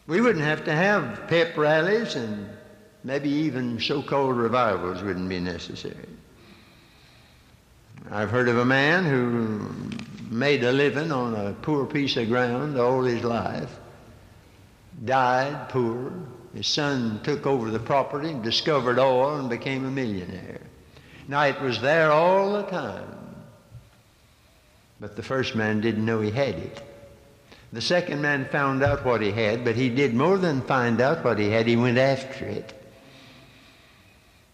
we 0.07 0.21
wouldn't 0.21 0.45
have 0.45 0.63
to 0.63 0.73
have 0.73 1.27
pep 1.27 1.55
rallies 1.57 2.15
and 2.15 2.49
maybe 3.03 3.29
even 3.29 3.79
so 3.79 4.01
called 4.01 4.37
revivals 4.37 5.03
wouldn't 5.03 5.29
be 5.29 5.39
necessary. 5.41 6.07
I've 8.09 8.31
heard 8.31 8.47
of 8.47 8.57
a 8.57 8.65
man 8.65 9.03
who 9.03 9.69
made 10.33 10.63
a 10.63 10.71
living 10.71 11.11
on 11.11 11.35
a 11.35 11.53
poor 11.53 11.85
piece 11.85 12.15
of 12.15 12.29
ground 12.29 12.79
all 12.79 13.03
his 13.03 13.23
life, 13.25 13.77
died 15.03 15.67
poor. 15.67 16.13
His 16.53 16.67
son 16.67 17.21
took 17.23 17.45
over 17.45 17.69
the 17.69 17.79
property, 17.79 18.33
discovered 18.41 18.97
oil, 18.99 19.37
and 19.37 19.49
became 19.49 19.85
a 19.85 19.91
millionaire. 19.91 20.61
Now, 21.27 21.43
it 21.43 21.61
was 21.61 21.79
there 21.79 22.11
all 22.11 22.53
the 22.53 22.63
time. 22.63 23.19
But 24.99 25.15
the 25.15 25.23
first 25.23 25.55
man 25.55 25.79
didn't 25.79 26.05
know 26.05 26.21
he 26.21 26.31
had 26.31 26.55
it. 26.55 26.81
The 27.71 27.81
second 27.81 28.21
man 28.21 28.45
found 28.45 28.83
out 28.83 29.05
what 29.05 29.21
he 29.21 29.31
had, 29.31 29.63
but 29.63 29.75
he 29.75 29.89
did 29.89 30.15
more 30.15 30.39
than 30.39 30.61
find 30.61 30.99
out 30.99 31.23
what 31.23 31.37
he 31.37 31.51
had. 31.51 31.67
He 31.67 31.75
went 31.75 31.99
after 31.99 32.45
it. 32.45 32.73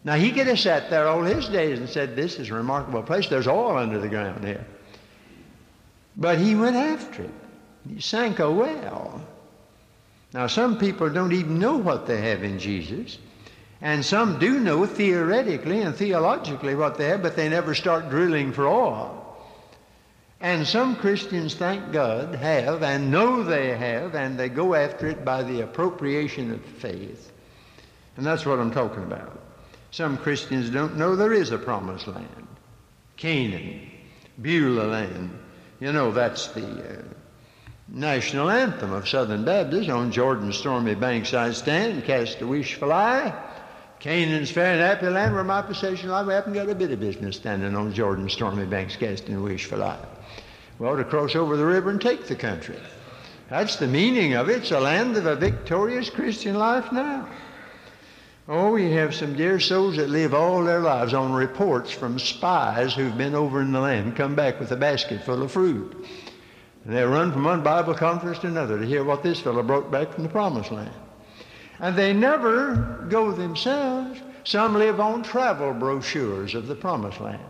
Now, 0.03 0.15
he 0.15 0.31
could 0.31 0.47
have 0.47 0.59
sat 0.59 0.89
there 0.89 1.07
all 1.07 1.23
his 1.23 1.47
days 1.47 1.79
and 1.79 1.89
said, 1.89 2.15
This 2.15 2.37
is 2.37 2.49
a 2.49 2.53
remarkable 2.53 3.01
place. 3.01 3.27
There's 3.27 3.47
oil 3.47 3.77
under 3.77 3.99
the 3.99 4.09
ground 4.09 4.43
here. 4.43 4.65
But 6.17 6.37
he 6.37 6.55
went 6.55 6.75
after 6.75 7.23
it. 7.23 7.33
He 7.89 8.01
sank 8.01 8.39
a 8.39 8.51
well. 8.51 9.21
Now, 10.33 10.47
some 10.47 10.77
people 10.77 11.09
don't 11.09 11.33
even 11.33 11.59
know 11.59 11.77
what 11.77 12.07
they 12.07 12.21
have 12.21 12.43
in 12.43 12.59
Jesus. 12.59 13.17
And 13.81 14.03
some 14.03 14.39
do 14.39 14.59
know 14.59 14.85
theoretically 14.85 15.81
and 15.81 15.95
theologically 15.95 16.75
what 16.75 16.97
they 16.97 17.07
have, 17.07 17.21
but 17.21 17.35
they 17.35 17.49
never 17.49 17.75
start 17.75 18.09
drilling 18.09 18.51
for 18.51 18.67
oil. 18.67 19.21
And 20.41 20.67
some 20.67 20.95
Christians, 20.95 21.55
thank 21.55 21.91
God, 21.91 22.35
have 22.35 22.83
and 22.83 23.11
know 23.11 23.43
they 23.43 23.75
have, 23.75 24.15
and 24.15 24.37
they 24.37 24.49
go 24.49 24.75
after 24.75 25.07
it 25.07 25.23
by 25.23 25.43
the 25.43 25.61
appropriation 25.61 26.51
of 26.51 26.63
faith. 26.63 27.31
And 28.17 28.25
that's 28.25 28.45
what 28.45 28.59
I'm 28.59 28.71
talking 28.71 29.03
about. 29.03 29.41
Some 29.91 30.17
Christians 30.17 30.69
don't 30.69 30.97
know 30.97 31.15
there 31.15 31.33
is 31.33 31.51
a 31.51 31.57
promised 31.57 32.07
land 32.07 32.47
Canaan, 33.17 33.89
Beulah 34.41 34.87
land. 34.87 35.39
You 35.79 35.91
know, 35.91 36.11
that's 36.11 36.47
the 36.47 36.99
uh, 36.99 37.01
national 37.87 38.49
anthem 38.49 38.91
of 38.91 39.07
Southern 39.07 39.45
Baptists. 39.45 39.89
On 39.89 40.11
Jordan's 40.11 40.57
stormy 40.57 40.95
banks 40.95 41.33
I 41.33 41.51
stand, 41.51 41.93
and 41.93 42.03
cast 42.03 42.41
a 42.41 42.47
wish 42.47 42.75
fly. 42.75 43.33
Canaan's 43.99 44.51
fair 44.51 44.73
and 44.73 44.81
happy 44.81 45.07
land 45.07 45.33
where 45.33 45.43
my 45.43 45.61
possession 45.61 46.09
lie. 46.09 46.23
We 46.23 46.33
haven't 46.33 46.53
got 46.53 46.69
a 46.69 46.75
bit 46.75 46.91
of 46.91 46.99
business 46.99 47.37
standing 47.37 47.75
on 47.75 47.93
Jordan's 47.93 48.33
stormy 48.33 48.65
banks 48.65 48.95
casting 48.95 49.35
a 49.35 49.41
wish 49.41 49.65
for 49.65 49.77
life. 49.77 50.05
Well, 50.77 50.97
to 50.97 51.03
cross 51.03 51.35
over 51.35 51.55
the 51.55 51.65
river 51.65 51.89
and 51.89 52.01
take 52.01 52.25
the 52.25 52.35
country. 52.35 52.77
That's 53.49 53.77
the 53.77 53.87
meaning 53.87 54.33
of 54.33 54.49
it. 54.49 54.57
It's 54.57 54.71
a 54.71 54.79
land 54.79 55.15
of 55.17 55.25
a 55.25 55.35
victorious 55.35 56.09
Christian 56.09 56.55
life 56.55 56.91
now. 56.91 57.27
Oh, 58.47 58.71
we 58.71 58.91
have 58.91 59.15
some 59.15 59.35
dear 59.35 59.59
souls 59.59 59.95
that 59.95 60.09
live 60.09 60.33
all 60.35 60.63
their 60.63 60.81
lives 60.81 61.15
on 61.15 61.33
reports 61.33 61.89
from 61.91 62.19
spies 62.19 62.93
who've 62.93 63.17
been 63.17 63.33
over 63.33 63.59
in 63.61 63.71
the 63.71 63.79
land, 63.79 64.15
come 64.15 64.35
back 64.35 64.59
with 64.59 64.71
a 64.71 64.75
basket 64.75 65.23
full 65.23 65.41
of 65.41 65.51
fruit. 65.51 66.05
And 66.85 66.95
they 66.95 67.03
run 67.03 67.31
from 67.31 67.43
one 67.43 67.63
Bible 67.63 67.95
conference 67.95 68.39
to 68.39 68.47
another 68.47 68.79
to 68.79 68.85
hear 68.85 69.03
what 69.03 69.23
this 69.23 69.39
fellow 69.39 69.63
brought 69.63 69.91
back 69.91 70.13
from 70.13 70.23
the 70.23 70.29
promised 70.29 70.71
land. 70.71 70.93
And 71.79 71.95
they 71.95 72.13
never 72.13 73.07
go 73.09 73.31
themselves. 73.31 74.21
Some 74.43 74.75
live 74.75 74.99
on 74.99 75.23
travel 75.23 75.73
brochures 75.73 76.53
of 76.53 76.67
the 76.67 76.75
promised 76.75 77.19
land. 77.19 77.41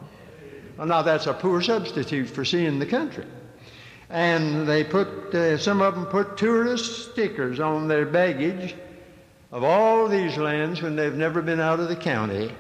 Well, 0.78 0.88
now 0.88 1.02
that's 1.02 1.28
a 1.28 1.34
poor 1.34 1.62
substitute 1.62 2.30
for 2.30 2.46
seeing 2.46 2.80
the 2.80 2.86
country. 2.86 3.26
And 4.10 4.66
they 4.66 4.84
put, 4.86 5.08
uh, 5.36 5.58
some 5.58 5.82
of 5.82 5.96
them 5.96 6.06
put 6.06 6.38
tourist 6.38 7.12
stickers 7.12 7.60
on 7.60 7.90
their 7.90 8.06
baggage 8.06 8.76
of 9.52 9.64
all 9.64 10.08
these 10.08 10.38
lands 10.38 10.82
when 10.82 10.96
they've 10.96 11.14
never 11.14 11.42
been 11.42 11.60
out 11.60 11.82
of 11.82 11.90
the 11.90 11.96
county. 11.96 12.52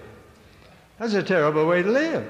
That's 1.00 1.14
a 1.14 1.24
terrible 1.24 1.66
way 1.68 1.84
to 1.84 1.90
live. 1.90 2.28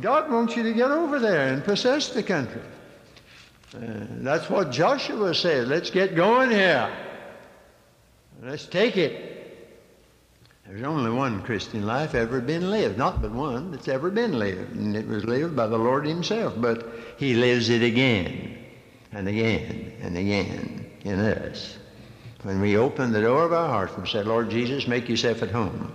God 0.00 0.30
wants 0.30 0.56
you 0.56 0.62
to 0.62 0.72
get 0.72 0.90
over 0.90 1.18
there 1.18 1.48
and 1.48 1.64
possess 1.64 2.08
the 2.08 2.22
country. 2.22 2.62
Uh, 3.74 3.80
that's 4.20 4.48
what 4.48 4.70
Joshua 4.70 5.34
said. 5.34 5.68
Let's 5.68 5.90
get 5.90 6.14
going 6.14 6.50
here. 6.50 6.90
Let's 8.42 8.66
take 8.66 8.96
it. 8.96 9.32
There's 10.66 10.82
only 10.82 11.10
one 11.10 11.42
Christian 11.42 11.86
life 11.86 12.14
ever 12.14 12.40
been 12.40 12.70
lived, 12.70 12.98
not 12.98 13.22
but 13.22 13.30
one 13.30 13.70
that's 13.70 13.88
ever 13.88 14.10
been 14.10 14.38
lived, 14.38 14.74
and 14.74 14.96
it 14.96 15.06
was 15.06 15.24
lived 15.24 15.54
by 15.54 15.68
the 15.68 15.78
Lord 15.78 16.06
Himself. 16.06 16.54
But 16.56 16.88
He 17.18 17.34
lives 17.34 17.68
it 17.68 17.82
again 17.82 18.58
and 19.12 19.28
again 19.28 19.92
and 20.00 20.16
again 20.16 20.90
in 21.04 21.20
us 21.20 21.78
when 22.46 22.60
we 22.60 22.76
open 22.76 23.12
the 23.12 23.22
door 23.22 23.44
of 23.44 23.52
our 23.52 23.68
hearts 23.68 23.96
and 23.96 24.06
say, 24.06 24.22
Lord 24.22 24.50
Jesus, 24.50 24.86
make 24.86 25.08
yourself 25.08 25.42
at 25.42 25.50
home 25.50 25.92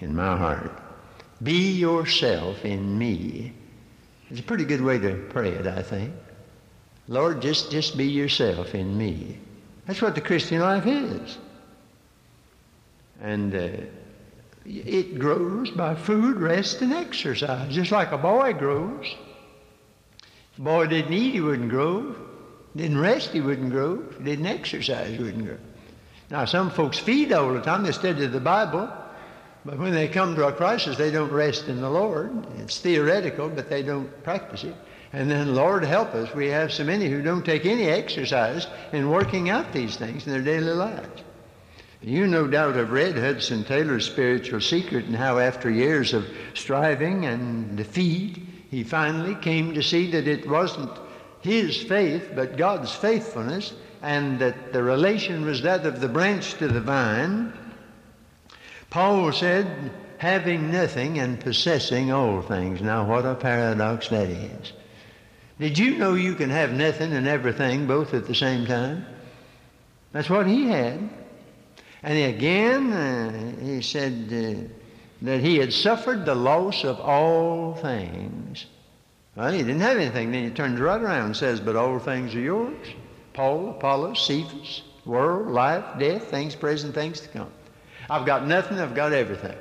in 0.00 0.14
my 0.14 0.36
heart. 0.36 0.72
Be 1.42 1.72
yourself 1.72 2.64
in 2.64 2.98
me. 2.98 3.52
It's 4.30 4.40
a 4.40 4.42
pretty 4.42 4.64
good 4.64 4.80
way 4.80 4.98
to 4.98 5.26
pray 5.30 5.50
it, 5.50 5.66
I 5.66 5.82
think. 5.82 6.14
Lord, 7.10 7.42
just, 7.42 7.72
just 7.72 7.96
be 7.96 8.06
yourself 8.06 8.72
in 8.72 8.96
me. 8.96 9.36
That's 9.84 10.00
what 10.00 10.14
the 10.14 10.20
Christian 10.20 10.60
life 10.60 10.86
is. 10.86 11.38
And 13.20 13.52
uh, 13.52 13.68
it 14.64 15.18
grows 15.18 15.72
by 15.72 15.96
food, 15.96 16.36
rest, 16.36 16.82
and 16.82 16.92
exercise, 16.92 17.74
just 17.74 17.90
like 17.90 18.12
a 18.12 18.18
boy 18.18 18.52
grows. 18.52 19.12
If 20.52 20.58
a 20.60 20.62
boy 20.62 20.86
didn't 20.86 21.12
eat, 21.12 21.32
he 21.32 21.40
wouldn't 21.40 21.70
grow. 21.70 22.14
Didn't 22.76 23.00
rest, 23.00 23.30
he 23.30 23.40
wouldn't 23.40 23.72
grow. 23.72 23.96
Didn't 23.96 24.46
exercise, 24.46 25.10
he 25.10 25.18
wouldn't 25.18 25.46
grow. 25.46 25.58
Now, 26.30 26.44
some 26.44 26.70
folks 26.70 27.00
feed 27.00 27.32
all 27.32 27.52
the 27.52 27.60
time, 27.60 27.82
they 27.82 27.90
study 27.90 28.24
the 28.24 28.38
Bible, 28.38 28.88
but 29.64 29.78
when 29.78 29.90
they 29.90 30.06
come 30.06 30.36
to 30.36 30.46
a 30.46 30.52
crisis, 30.52 30.96
they 30.96 31.10
don't 31.10 31.32
rest 31.32 31.66
in 31.66 31.80
the 31.80 31.90
Lord. 31.90 32.46
It's 32.58 32.78
theoretical, 32.78 33.48
but 33.48 33.68
they 33.68 33.82
don't 33.82 34.22
practice 34.22 34.62
it. 34.62 34.76
And 35.12 35.30
then, 35.30 35.54
Lord 35.54 35.84
help 35.84 36.14
us, 36.14 36.32
we 36.34 36.48
have 36.48 36.72
so 36.72 36.84
many 36.84 37.08
who 37.08 37.20
don't 37.20 37.44
take 37.44 37.66
any 37.66 37.86
exercise 37.86 38.68
in 38.92 39.10
working 39.10 39.50
out 39.50 39.72
these 39.72 39.96
things 39.96 40.26
in 40.26 40.32
their 40.32 40.42
daily 40.42 40.72
lives. 40.72 41.24
You 42.00 42.26
no 42.26 42.46
doubt 42.46 42.76
have 42.76 42.92
read 42.92 43.18
Hudson 43.18 43.64
Taylor's 43.64 44.06
Spiritual 44.06 44.60
Secret 44.60 45.06
and 45.06 45.16
how, 45.16 45.38
after 45.38 45.68
years 45.68 46.14
of 46.14 46.26
striving 46.54 47.26
and 47.26 47.76
defeat, 47.76 48.38
he 48.70 48.84
finally 48.84 49.34
came 49.34 49.74
to 49.74 49.82
see 49.82 50.10
that 50.12 50.28
it 50.28 50.48
wasn't 50.48 50.96
his 51.40 51.76
faith, 51.82 52.30
but 52.34 52.56
God's 52.56 52.94
faithfulness 52.94 53.74
and 54.02 54.38
that 54.38 54.72
the 54.72 54.82
relation 54.82 55.44
was 55.44 55.62
that 55.62 55.84
of 55.84 56.00
the 56.00 56.08
branch 56.08 56.54
to 56.54 56.68
the 56.68 56.80
vine, 56.80 57.52
Paul 58.88 59.32
said, 59.32 59.90
having 60.18 60.70
nothing 60.70 61.18
and 61.18 61.40
possessing 61.40 62.12
all 62.12 62.42
things. 62.42 62.80
Now, 62.80 63.06
what 63.06 63.26
a 63.26 63.34
paradox 63.34 64.08
that 64.08 64.28
is. 64.28 64.72
Did 65.60 65.76
you 65.78 65.98
know 65.98 66.14
you 66.14 66.34
can 66.34 66.48
have 66.48 66.72
nothing 66.72 67.12
and 67.12 67.28
everything 67.28 67.86
both 67.86 68.14
at 68.14 68.26
the 68.26 68.34
same 68.34 68.66
time? 68.66 69.04
That's 70.12 70.30
what 70.30 70.46
he 70.46 70.68
had. 70.68 71.10
And 72.02 72.34
again, 72.34 72.92
uh, 72.92 73.62
he 73.62 73.82
said 73.82 74.32
uh, 74.32 74.72
that 75.20 75.40
he 75.40 75.58
had 75.58 75.70
suffered 75.70 76.24
the 76.24 76.34
loss 76.34 76.82
of 76.82 76.98
all 76.98 77.74
things. 77.74 78.64
Well, 79.36 79.52
he 79.52 79.58
didn't 79.58 79.82
have 79.82 79.98
anything. 79.98 80.32
Then 80.32 80.44
he 80.44 80.50
turns 80.50 80.80
right 80.80 81.00
around 81.00 81.26
and 81.26 81.36
says, 81.36 81.60
But 81.60 81.76
all 81.76 81.98
things 81.98 82.34
are 82.34 82.40
yours. 82.40 82.88
Paul, 83.34 83.68
Apollos, 83.68 84.26
Cephas, 84.26 84.80
world, 85.04 85.48
life, 85.48 85.84
death, 85.98 86.24
things 86.30 86.56
present, 86.56 86.94
things 86.94 87.20
to 87.20 87.28
come. 87.28 87.50
I've 88.08 88.24
got 88.24 88.46
nothing, 88.46 88.78
I've 88.78 88.94
got 88.94 89.12
everything. 89.12 89.58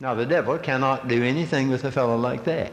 Now, 0.00 0.14
the 0.14 0.26
devil 0.26 0.56
cannot 0.58 1.06
do 1.06 1.22
anything 1.22 1.68
with 1.68 1.84
a 1.84 1.92
fellow 1.92 2.16
like 2.16 2.44
that. 2.44 2.72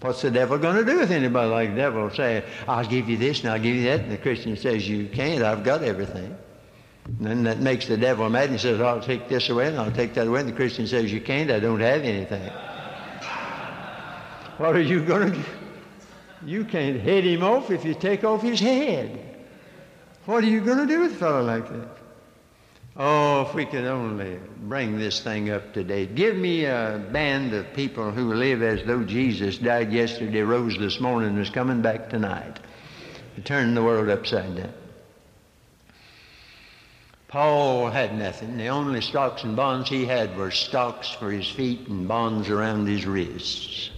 What's 0.00 0.22
the 0.22 0.30
devil 0.30 0.58
going 0.58 0.76
to 0.76 0.84
do 0.84 0.98
with 0.98 1.10
anybody 1.10 1.48
like 1.48 1.70
the 1.70 1.76
devil? 1.76 2.10
Say, 2.10 2.44
I'll 2.68 2.84
give 2.84 3.08
you 3.08 3.16
this 3.16 3.40
and 3.40 3.50
I'll 3.50 3.58
give 3.58 3.76
you 3.76 3.84
that. 3.84 4.00
And 4.00 4.12
the 4.12 4.18
Christian 4.18 4.56
says, 4.56 4.88
You 4.88 5.08
can't, 5.08 5.42
I've 5.42 5.64
got 5.64 5.82
everything. 5.82 6.36
And 7.06 7.26
then 7.26 7.42
that 7.44 7.60
makes 7.60 7.86
the 7.86 7.96
devil 7.96 8.28
mad 8.28 8.50
and 8.50 8.60
says, 8.60 8.80
I'll 8.80 9.00
take 9.00 9.28
this 9.28 9.48
away 9.48 9.68
and 9.68 9.78
I'll 9.78 9.92
take 9.92 10.12
that 10.14 10.26
away. 10.26 10.40
And 10.40 10.48
the 10.48 10.54
Christian 10.54 10.86
says, 10.86 11.12
You 11.12 11.20
can't, 11.20 11.50
I 11.50 11.60
don't 11.60 11.80
have 11.80 12.02
anything. 12.02 12.42
what 14.58 14.76
are 14.76 14.82
you 14.82 15.02
going 15.02 15.32
to 15.32 15.38
do? 15.38 15.44
You 16.44 16.64
can't 16.64 17.00
head 17.00 17.24
him 17.24 17.42
off 17.42 17.70
if 17.70 17.84
you 17.84 17.94
take 17.94 18.22
off 18.22 18.42
his 18.42 18.60
head. 18.60 19.18
What 20.26 20.44
are 20.44 20.48
you 20.48 20.60
going 20.60 20.78
to 20.78 20.86
do 20.86 21.00
with 21.00 21.12
a 21.12 21.16
fellow 21.16 21.42
like 21.42 21.68
that? 21.68 22.05
Oh, 22.98 23.42
if 23.42 23.54
we 23.54 23.66
could 23.66 23.84
only 23.84 24.38
bring 24.58 24.98
this 24.98 25.20
thing 25.20 25.50
up 25.50 25.74
to 25.74 25.84
date. 25.84 26.14
Give 26.14 26.34
me 26.34 26.64
a 26.64 27.04
band 27.12 27.52
of 27.52 27.74
people 27.74 28.10
who 28.10 28.32
live 28.32 28.62
as 28.62 28.84
though 28.84 29.04
Jesus 29.04 29.58
died 29.58 29.92
yesterday, 29.92 30.40
rose 30.40 30.78
this 30.78 30.98
morning, 30.98 31.30
and 31.30 31.38
is 31.38 31.50
coming 31.50 31.82
back 31.82 32.08
tonight 32.08 32.58
to 33.34 33.42
turn 33.42 33.74
the 33.74 33.82
world 33.82 34.08
upside 34.08 34.56
down. 34.56 34.72
Paul 37.28 37.90
had 37.90 38.16
nothing. 38.16 38.56
The 38.56 38.68
only 38.68 39.02
stocks 39.02 39.44
and 39.44 39.56
bonds 39.56 39.90
he 39.90 40.06
had 40.06 40.34
were 40.38 40.50
stocks 40.50 41.10
for 41.10 41.30
his 41.30 41.50
feet 41.50 41.88
and 41.88 42.08
bonds 42.08 42.48
around 42.48 42.86
his 42.86 43.04
wrists. 43.04 43.90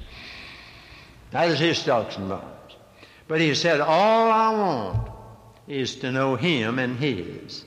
That 1.31 1.51
is 1.51 1.61
his 1.61 1.79
stocks 1.79 2.17
and 2.17 2.29
bonds. 2.29 2.77
But 3.29 3.41
he 3.41 3.55
said, 3.55 3.81
All 3.81 4.31
I 4.31 4.51
want 4.51 5.11
is 5.69 5.97
to 5.97 6.11
know 6.11 6.35
him 6.35 6.81
and 6.81 6.99
his. 6.99 7.65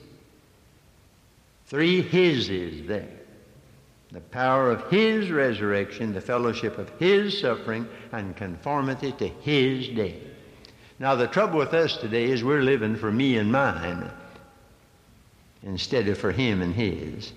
Three 1.72 2.02
hises 2.02 2.86
there. 2.86 3.08
The 4.10 4.20
power 4.20 4.70
of 4.70 4.90
his 4.90 5.30
resurrection, 5.30 6.12
the 6.12 6.20
fellowship 6.20 6.76
of 6.76 6.90
his 6.98 7.40
suffering, 7.40 7.88
and 8.12 8.36
conformity 8.36 9.12
to 9.12 9.28
his 9.28 9.88
death. 9.88 10.20
Now, 10.98 11.14
the 11.14 11.26
trouble 11.26 11.58
with 11.58 11.72
us 11.72 11.96
today 11.96 12.24
is 12.24 12.44
we're 12.44 12.60
living 12.60 12.94
for 12.94 13.10
me 13.10 13.38
and 13.38 13.50
mine 13.50 14.10
instead 15.62 16.08
of 16.08 16.18
for 16.18 16.30
him 16.30 16.60
and 16.60 16.74
his. 16.74 17.32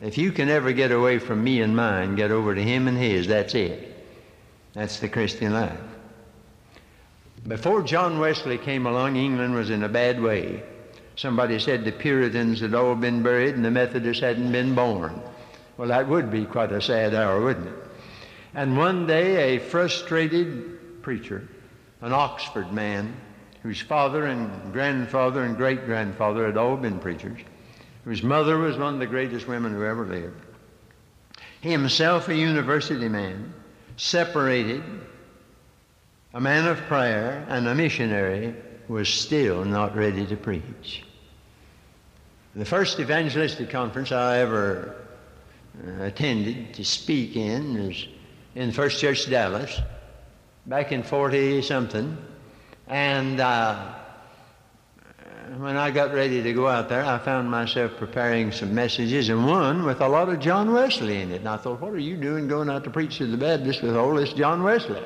If 0.00 0.16
you 0.16 0.30
can 0.30 0.48
ever 0.48 0.70
get 0.70 0.92
away 0.92 1.18
from 1.18 1.42
me 1.42 1.62
and 1.62 1.74
mine, 1.74 2.14
get 2.14 2.30
over 2.30 2.54
to 2.54 2.62
him 2.62 2.86
and 2.86 2.96
his, 2.96 3.26
that's 3.26 3.56
it. 3.56 4.06
That's 4.72 5.00
the 5.00 5.08
Christian 5.08 5.52
life. 5.52 5.80
Before 7.48 7.82
John 7.82 8.20
Wesley 8.20 8.58
came 8.58 8.86
along, 8.86 9.16
England 9.16 9.56
was 9.56 9.70
in 9.70 9.82
a 9.82 9.88
bad 9.88 10.22
way. 10.22 10.62
Somebody 11.16 11.58
said 11.58 11.84
the 11.84 11.92
Puritans 11.92 12.60
had 12.60 12.74
all 12.74 12.94
been 12.94 13.22
buried 13.22 13.54
and 13.54 13.64
the 13.64 13.70
Methodists 13.70 14.22
hadn't 14.22 14.50
been 14.50 14.74
born. 14.74 15.20
Well, 15.76 15.88
that 15.88 16.08
would 16.08 16.30
be 16.30 16.44
quite 16.44 16.72
a 16.72 16.80
sad 16.80 17.14
hour, 17.14 17.40
wouldn't 17.40 17.68
it? 17.68 17.74
And 18.54 18.76
one 18.76 19.06
day, 19.06 19.56
a 19.56 19.60
frustrated 19.60 21.02
preacher, 21.02 21.48
an 22.00 22.12
Oxford 22.12 22.72
man, 22.72 23.14
whose 23.62 23.80
father 23.80 24.26
and 24.26 24.72
grandfather 24.72 25.42
and 25.42 25.56
great 25.56 25.86
grandfather 25.86 26.46
had 26.46 26.56
all 26.56 26.76
been 26.76 26.98
preachers, 26.98 27.40
whose 28.04 28.22
mother 28.22 28.58
was 28.58 28.76
one 28.76 28.94
of 28.94 29.00
the 29.00 29.06
greatest 29.06 29.46
women 29.46 29.72
who 29.72 29.84
ever 29.84 30.04
lived, 30.04 30.40
himself 31.60 32.28
a 32.28 32.34
university 32.34 33.08
man, 33.08 33.54
separated, 33.96 34.82
a 36.34 36.40
man 36.40 36.66
of 36.66 36.78
prayer 36.82 37.46
and 37.48 37.68
a 37.68 37.74
missionary, 37.74 38.54
was 38.88 39.08
still 39.08 39.64
not 39.64 39.96
ready 39.96 40.26
to 40.26 40.36
preach. 40.36 41.04
The 42.54 42.64
first 42.64 43.00
evangelistic 43.00 43.70
conference 43.70 44.12
I 44.12 44.38
ever 44.38 44.94
uh, 45.86 46.02
attended 46.02 46.74
to 46.74 46.84
speak 46.84 47.36
in 47.36 47.86
was 47.86 48.06
in 48.54 48.72
First 48.72 49.00
Church 49.00 49.28
Dallas 49.30 49.80
back 50.66 50.92
in 50.92 51.02
40 51.02 51.62
something. 51.62 52.16
And 52.88 53.40
uh, 53.40 53.94
when 55.56 55.76
I 55.76 55.90
got 55.90 56.12
ready 56.12 56.42
to 56.42 56.52
go 56.52 56.68
out 56.68 56.88
there, 56.88 57.04
I 57.04 57.18
found 57.18 57.50
myself 57.50 57.96
preparing 57.96 58.52
some 58.52 58.74
messages, 58.74 59.28
and 59.28 59.46
one 59.46 59.84
with 59.84 60.00
a 60.00 60.08
lot 60.08 60.28
of 60.28 60.40
John 60.40 60.72
Wesley 60.72 61.20
in 61.20 61.30
it. 61.30 61.36
And 61.36 61.48
I 61.48 61.56
thought, 61.56 61.80
what 61.80 61.92
are 61.92 61.98
you 61.98 62.16
doing 62.16 62.48
going 62.48 62.68
out 62.68 62.84
to 62.84 62.90
preach 62.90 63.18
to 63.18 63.26
the 63.26 63.36
Baptists 63.36 63.82
with 63.82 63.96
all 63.96 64.14
this 64.14 64.32
John 64.32 64.62
Wesley? 64.62 65.02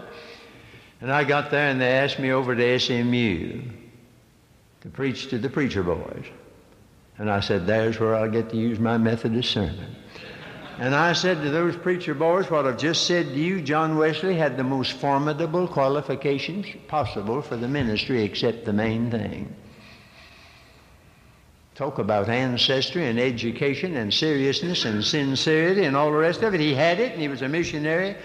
And 1.01 1.13
I 1.13 1.25
got 1.25 1.51
there, 1.51 1.69
and 1.69 1.81
they 1.81 1.93
asked 1.93 2.19
me 2.19 2.33
over 2.33 2.55
to 2.55 2.79
SMU 2.79 3.63
to 4.81 4.89
preach 4.89 5.29
to 5.31 5.39
the 5.39 5.51
preacher 5.51 5.83
boys. 5.83 6.25
And 7.19 7.31
I 7.31 7.41
said, 7.41 7.67
There's 7.67 7.99
where 7.99 8.15
I'll 8.15 8.31
get 8.31 8.51
to 8.51 8.57
use 8.57 8.79
my 8.79 8.99
Methodist 8.99 9.51
sermon. 9.51 9.97
And 10.79 10.95
I 10.95 11.15
said 11.15 11.43
to 11.43 11.51
those 11.51 11.75
preacher 11.75 12.13
boys, 12.13 12.51
what 12.51 12.67
I've 12.67 12.77
just 12.77 13.07
said 13.07 13.29
to 13.29 13.35
you, 13.35 13.63
John 13.63 13.97
Wesley 13.97 14.37
had 14.37 14.59
the 14.59 14.65
most 14.65 14.93
formidable 14.93 15.67
qualifications 15.67 16.67
possible 16.87 17.41
for 17.41 17.57
the 17.57 17.69
ministry 17.69 18.23
except 18.23 18.67
the 18.67 18.75
main 18.75 19.11
thing. 19.11 19.57
Talk 21.75 21.99
about 21.99 22.29
ancestry 22.29 23.07
and 23.07 23.19
education 23.19 23.97
and 23.97 24.13
seriousness 24.13 24.85
and 24.85 25.03
sincerity 25.03 25.85
and 25.85 25.97
all 25.97 26.11
the 26.11 26.19
rest 26.19 26.43
of 26.43 26.55
it. 26.55 26.61
He 26.61 26.75
had 26.75 27.01
it 27.01 27.13
and 27.13 27.23
he 27.23 27.29
was 27.29 27.41
a 27.41 27.49
missionary. 27.49 28.17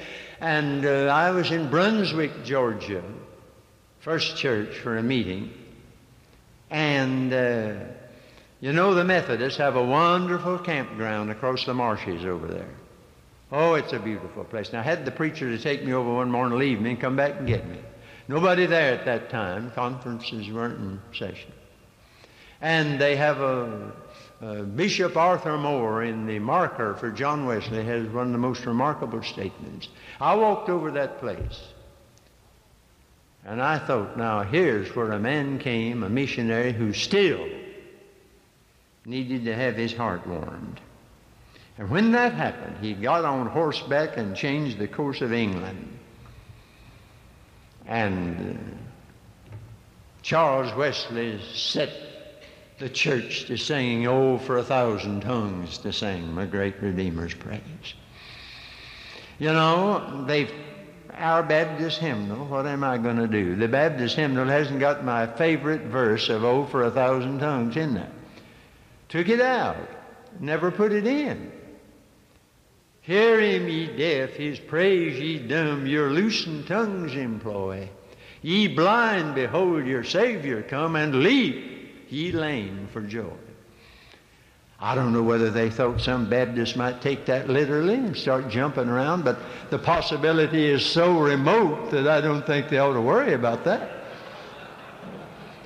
And 0.42 0.84
uh, 0.86 1.06
I 1.06 1.30
was 1.30 1.52
in 1.52 1.70
Brunswick, 1.70 2.44
Georgia, 2.44 3.04
First 4.00 4.38
Church 4.38 4.76
for 4.80 4.98
a 4.98 5.04
meeting. 5.04 5.54
And 6.72 7.32
uh, 7.32 7.74
you 8.60 8.74
know, 8.74 8.96
the 8.96 9.04
Methodists 9.04 9.60
have 9.60 9.76
a 9.76 9.84
wonderful 9.84 10.58
campground 10.58 11.30
across 11.30 11.66
the 11.66 11.76
marshes 11.76 12.26
over 12.26 12.48
there. 12.48 12.70
Oh, 13.52 13.76
it's 13.76 13.94
a 13.94 14.00
beautiful 14.00 14.44
place. 14.44 14.74
Now, 14.74 14.80
I 14.80 14.84
had 14.84 15.06
the 15.06 15.12
preacher 15.12 15.50
to 15.50 15.62
take 15.62 15.84
me 15.84 15.94
over 15.94 16.12
one 16.12 16.32
morning, 16.32 16.58
leave 16.58 16.82
me, 16.82 16.92
and 16.92 17.00
come 17.00 17.16
back 17.16 17.38
and 17.38 17.48
get 17.48 17.68
me. 17.68 17.78
Nobody 18.28 18.66
there 18.66 18.94
at 18.94 19.06
that 19.06 19.30
time. 19.30 19.72
Conferences 19.72 20.50
weren't 20.50 20.80
in 20.80 21.02
session. 21.14 21.52
And 22.62 23.00
they 23.00 23.16
have 23.16 23.42
a, 23.42 23.92
a 24.42 24.64
Bishop 24.64 25.16
Arthur 25.16 25.58
Moore 25.58 26.04
in 26.04 26.26
the 26.26 26.40
marker 26.40 26.96
for 26.96 27.12
John 27.12 27.46
Wesley 27.46 27.84
has 27.84 28.08
one 28.08 28.28
of 28.28 28.32
the 28.32 28.40
most 28.40 28.66
remarkable 28.66 29.22
statements. 29.22 29.88
I 30.20 30.34
walked 30.36 30.68
over 30.68 30.92
that 30.92 31.20
place. 31.20 31.62
And 33.46 33.62
I 33.62 33.78
thought, 33.78 34.18
now 34.18 34.44
here's 34.44 34.96
where 34.96 35.12
a 35.12 35.20
man 35.20 35.60
came, 35.60 36.04
a 36.04 36.10
missionary 36.10 36.74
who 36.74 36.92
still 36.94 37.48
needed 39.06 39.46
to 39.46 39.56
have 39.56 39.76
his 39.76 39.94
heart 39.94 40.26
warmed. 40.26 40.80
And 41.78 41.90
when 41.90 42.12
that 42.12 42.34
happened, 42.34 42.78
he 42.82 42.94
got 42.94 43.26
on 43.26 43.48
horseback 43.48 44.18
and 44.18 44.36
changed 44.36 44.78
the 44.78 44.88
course 44.88 45.22
of 45.22 45.34
England. 45.34 45.98
And 47.88 48.58
uh, 48.58 49.56
Charles 50.22 50.74
Wesley 50.76 51.40
set 51.54 52.11
the 52.82 52.90
church 52.90 53.46
to 53.46 53.58
singing, 53.58 54.08
Oh, 54.08 54.38
for 54.40 54.58
a 54.58 54.64
thousand 54.64 55.22
tongues 55.22 55.78
to 55.80 55.94
sing 55.94 56.34
my 56.34 56.46
great 56.46 56.82
Redeemer's 56.82 57.34
praise. 57.34 57.94
You 59.40 59.54
know, 59.54 60.26
they've 60.28 60.52
our 61.14 61.44
Baptist 61.44 62.00
hymnal, 62.00 62.46
what 62.46 62.66
am 62.66 62.84
I 62.84 62.98
going 62.98 63.18
to 63.18 63.28
do? 63.28 63.56
The 63.56 63.68
Baptist 63.68 64.16
hymnal 64.16 64.48
hasn't 64.48 64.80
got 64.80 65.04
my 65.04 65.28
favorite 65.28 65.82
verse 65.82 66.30
of 66.30 66.44
Oh, 66.44 66.66
for 66.66 66.84
a 66.84 66.92
thousand 66.92 67.40
tongues 67.40 67.78
in 67.78 67.94
there. 67.94 68.12
Took 69.10 69.30
it 69.30 69.42
out, 69.42 69.90
never 70.40 70.72
put 70.72 70.92
it 70.92 71.06
in. 71.06 71.52
Hear 73.02 73.40
him, 73.40 73.68
ye 73.68 73.88
deaf, 73.88 74.32
his 74.32 74.60
praise, 74.60 75.20
ye 75.20 75.40
dumb, 75.40 75.86
your 75.86 76.10
loosened 76.10 76.68
tongues 76.68 77.14
employ. 77.14 77.90
Ye 78.42 78.68
blind, 78.68 79.36
behold 79.36 79.86
your 79.86 80.04
Savior 80.04 80.64
come, 80.64 80.96
and 80.96 81.22
leap, 81.22 81.71
ye 82.12 82.32
lame, 82.32 82.88
for 82.92 83.02
joy. 83.02 83.32
I 84.80 84.96
don't 84.96 85.14
know 85.14 85.22
whether 85.22 85.52
they 85.52 85.70
thought 85.70 86.02
some 86.02 86.28
Baptists 86.28 86.76
might 86.76 87.02
take 87.02 87.26
that 87.28 87.48
literally 87.48 87.94
and 87.94 88.18
start 88.18 88.50
jumping 88.50 88.90
around, 88.90 89.24
but 89.24 89.38
the 89.70 89.78
possibility 89.78 90.66
is 90.66 90.84
so 90.84 91.20
remote 91.20 91.92
that 91.92 92.08
I 92.08 92.20
don't 92.20 92.46
think 92.48 92.70
they 92.70 92.80
ought 92.80 92.94
to 92.94 93.02
worry 93.02 93.34
about 93.34 93.64
that. 93.66 93.92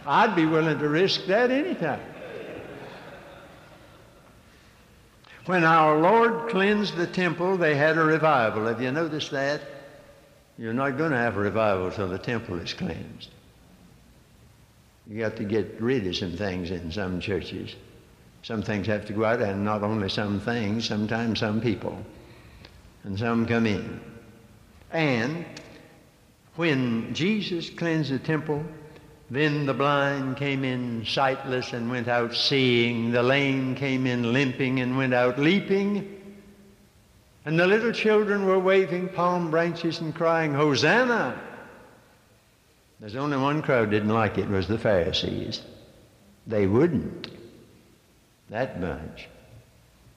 I'd 0.05 0.35
be 0.35 0.45
willing 0.45 0.77
to 0.79 0.89
risk 0.89 1.25
that 1.27 1.49
anytime. 1.49 2.01
When 5.45 5.63
our 5.63 5.97
Lord 5.97 6.49
cleansed 6.49 6.95
the 6.97 7.07
temple, 7.07 7.55
they 7.55 7.75
had 7.75 7.97
a 7.97 8.03
revival. 8.03 8.65
Have 8.65 8.81
you 8.81 8.91
noticed 8.91 9.31
that? 9.31 9.61
You're 10.57 10.73
not 10.73 10.97
going 10.97 11.11
to 11.11 11.17
have 11.17 11.37
a 11.37 11.39
revival 11.39 11.91
till 11.91 12.07
the 12.07 12.17
temple 12.17 12.59
is 12.59 12.73
cleansed. 12.73 13.29
You 15.07 15.19
got 15.19 15.35
to 15.37 15.43
get 15.43 15.79
rid 15.79 16.07
of 16.07 16.15
some 16.15 16.35
things 16.35 16.71
in 16.71 16.91
some 16.91 17.19
churches. 17.19 17.75
Some 18.41 18.61
things 18.61 18.87
have 18.87 19.05
to 19.07 19.13
go 19.13 19.25
out, 19.25 19.41
and 19.41 19.63
not 19.63 19.83
only 19.83 20.09
some 20.09 20.39
things, 20.39 20.87
sometimes 20.87 21.39
some 21.39 21.61
people. 21.61 21.97
And 23.03 23.17
some 23.17 23.45
come 23.45 23.65
in. 23.65 23.99
And 24.91 25.45
when 26.55 27.13
Jesus 27.13 27.69
cleansed 27.69 28.11
the 28.11 28.19
temple, 28.19 28.63
then 29.29 29.65
the 29.65 29.73
blind 29.73 30.37
came 30.37 30.63
in 30.63 31.05
sightless 31.05 31.73
and 31.73 31.89
went 31.89 32.07
out 32.07 32.35
seeing. 32.35 33.11
The 33.11 33.23
lame 33.23 33.75
came 33.75 34.05
in 34.05 34.31
limping 34.31 34.79
and 34.79 34.97
went 34.97 35.13
out 35.13 35.39
leaping. 35.39 36.11
And 37.45 37.59
the 37.59 37.67
little 37.67 37.91
children 37.91 38.45
were 38.45 38.59
waving 38.59 39.09
palm 39.09 39.51
branches 39.51 39.99
and 39.99 40.13
crying, 40.13 40.53
Hosanna! 40.53 41.39
There's 42.99 43.15
only 43.15 43.37
one 43.37 43.61
crowd 43.61 43.91
didn't 43.91 44.09
like 44.09 44.37
it, 44.37 44.47
was 44.47 44.67
the 44.67 44.77
Pharisees. 44.77 45.61
They 46.47 46.67
wouldn't. 46.67 47.29
That 48.49 48.79
bunch. 48.79 49.27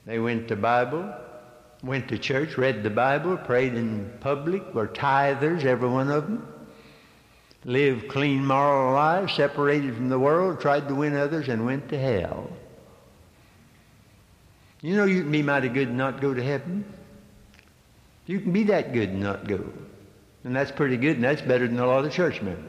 They 0.05 0.19
went 0.19 0.47
to 0.47 0.55
Bible, 0.55 1.13
went 1.83 2.07
to 2.09 2.17
church, 2.17 2.57
read 2.57 2.83
the 2.83 2.89
Bible, 2.89 3.37
prayed 3.37 3.73
in 3.73 4.11
public, 4.21 4.73
were 4.73 4.87
tithers, 4.87 5.65
every 5.65 5.89
one 5.89 6.09
of 6.09 6.23
them 6.23 6.47
lived 7.65 8.07
clean 8.09 8.45
moral 8.45 8.93
lives, 8.93 9.33
separated 9.33 9.95
from 9.95 10.09
the 10.09 10.19
world, 10.19 10.61
tried 10.61 10.87
to 10.87 10.95
win 10.95 11.15
others, 11.15 11.49
and 11.49 11.65
went 11.65 11.89
to 11.89 11.99
hell. 11.99 12.49
You 14.81 14.95
know 14.95 15.05
you 15.05 15.23
can 15.23 15.31
be 15.31 15.43
mighty 15.43 15.67
good 15.67 15.89
and 15.89 15.97
not 15.97 16.21
go 16.21 16.33
to 16.33 16.41
heaven. 16.41 16.85
You 18.25 18.39
can 18.39 18.53
be 18.53 18.63
that 18.65 18.93
good 18.93 19.09
and 19.09 19.19
not 19.19 19.47
go. 19.47 19.65
And 20.43 20.55
that's 20.55 20.71
pretty 20.71 20.97
good, 20.97 21.15
and 21.15 21.23
that's 21.23 21.41
better 21.41 21.67
than 21.67 21.79
a 21.79 21.85
lot 21.85 22.05
of 22.05 22.11
church 22.11 22.41
members. 22.41 22.65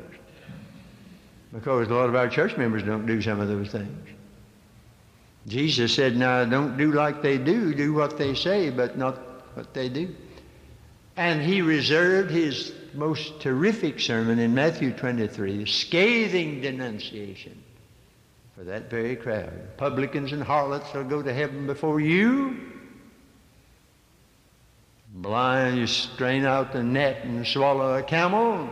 Because 1.52 1.88
a 1.88 1.94
lot 1.94 2.08
of 2.08 2.14
our 2.14 2.28
church 2.28 2.56
members 2.56 2.82
don't 2.82 3.06
do 3.06 3.20
some 3.22 3.40
of 3.40 3.48
those 3.48 3.70
things. 3.70 4.08
Jesus 5.46 5.94
said, 5.94 6.16
now 6.16 6.44
don't 6.44 6.76
do 6.76 6.92
like 6.92 7.22
they 7.22 7.38
do, 7.38 7.74
do 7.74 7.92
what 7.92 8.18
they 8.18 8.34
say, 8.34 8.70
but 8.70 8.98
not 8.98 9.16
what 9.54 9.72
they 9.72 9.88
do. 9.88 10.14
And 11.16 11.42
he 11.42 11.62
reserved 11.62 12.30
his 12.30 12.72
most 12.94 13.40
terrific 13.40 14.00
sermon 14.00 14.38
in 14.38 14.54
Matthew 14.54 14.92
23, 14.92 15.66
scathing 15.66 16.60
denunciation 16.60 17.62
for 18.56 18.64
that 18.64 18.90
very 18.90 19.16
crowd. 19.16 19.76
Publicans 19.76 20.32
and 20.32 20.42
harlots 20.42 20.92
will 20.92 21.04
go 21.04 21.22
to 21.22 21.32
heaven 21.32 21.66
before 21.66 22.00
you. 22.00 22.69
Blind, 25.12 25.78
you 25.78 25.86
strain 25.86 26.44
out 26.44 26.72
the 26.72 26.82
net 26.82 27.24
and 27.24 27.46
swallow 27.46 27.98
a 27.98 28.02
camel. 28.02 28.70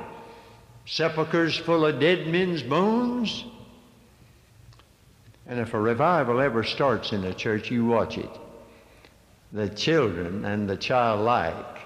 Sepulchres 0.87 1.57
full 1.57 1.85
of 1.85 2.01
dead 2.01 2.27
men's 2.27 2.62
bones. 2.62 3.44
And 5.46 5.61
if 5.61 5.74
a 5.74 5.81
revival 5.81 6.40
ever 6.40 6.62
starts 6.64 7.12
in 7.12 7.24
a 7.24 7.35
church, 7.35 7.70
you 7.70 7.85
watch 7.85 8.18
it. 8.18 8.31
The 9.53 9.68
children 9.68 10.44
and 10.44 10.68
the 10.68 10.77
childlike 10.77 11.79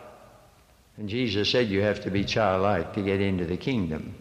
and 0.98 1.08
Jesus 1.08 1.50
said 1.50 1.68
you 1.68 1.82
have 1.82 2.02
to 2.02 2.10
be 2.10 2.24
childlike 2.24 2.94
to 2.94 3.02
get 3.02 3.20
into 3.20 3.44
the 3.44 3.56
kingdom. 3.56 4.14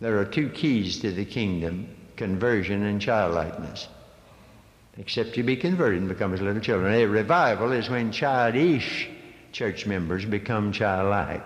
There 0.00 0.18
are 0.18 0.24
two 0.24 0.48
keys 0.48 1.00
to 1.00 1.10
the 1.10 1.24
kingdom 1.24 1.88
conversion 2.16 2.84
and 2.84 3.00
childlikeness. 3.00 3.88
Except 4.96 5.36
you 5.36 5.42
be 5.42 5.56
converted 5.56 5.98
and 5.98 6.08
become 6.08 6.32
as 6.32 6.40
little 6.40 6.62
children. 6.62 6.94
A 6.94 7.06
revival 7.06 7.72
is 7.72 7.90
when 7.90 8.12
childish 8.12 9.08
church 9.54 9.86
members 9.86 10.24
become 10.24 10.72
childlike. 10.72 11.42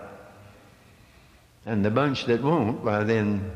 And 1.67 1.85
the 1.85 1.91
bunch 1.91 2.25
that 2.25 2.43
won't, 2.43 2.83
well, 2.83 3.05
then 3.05 3.53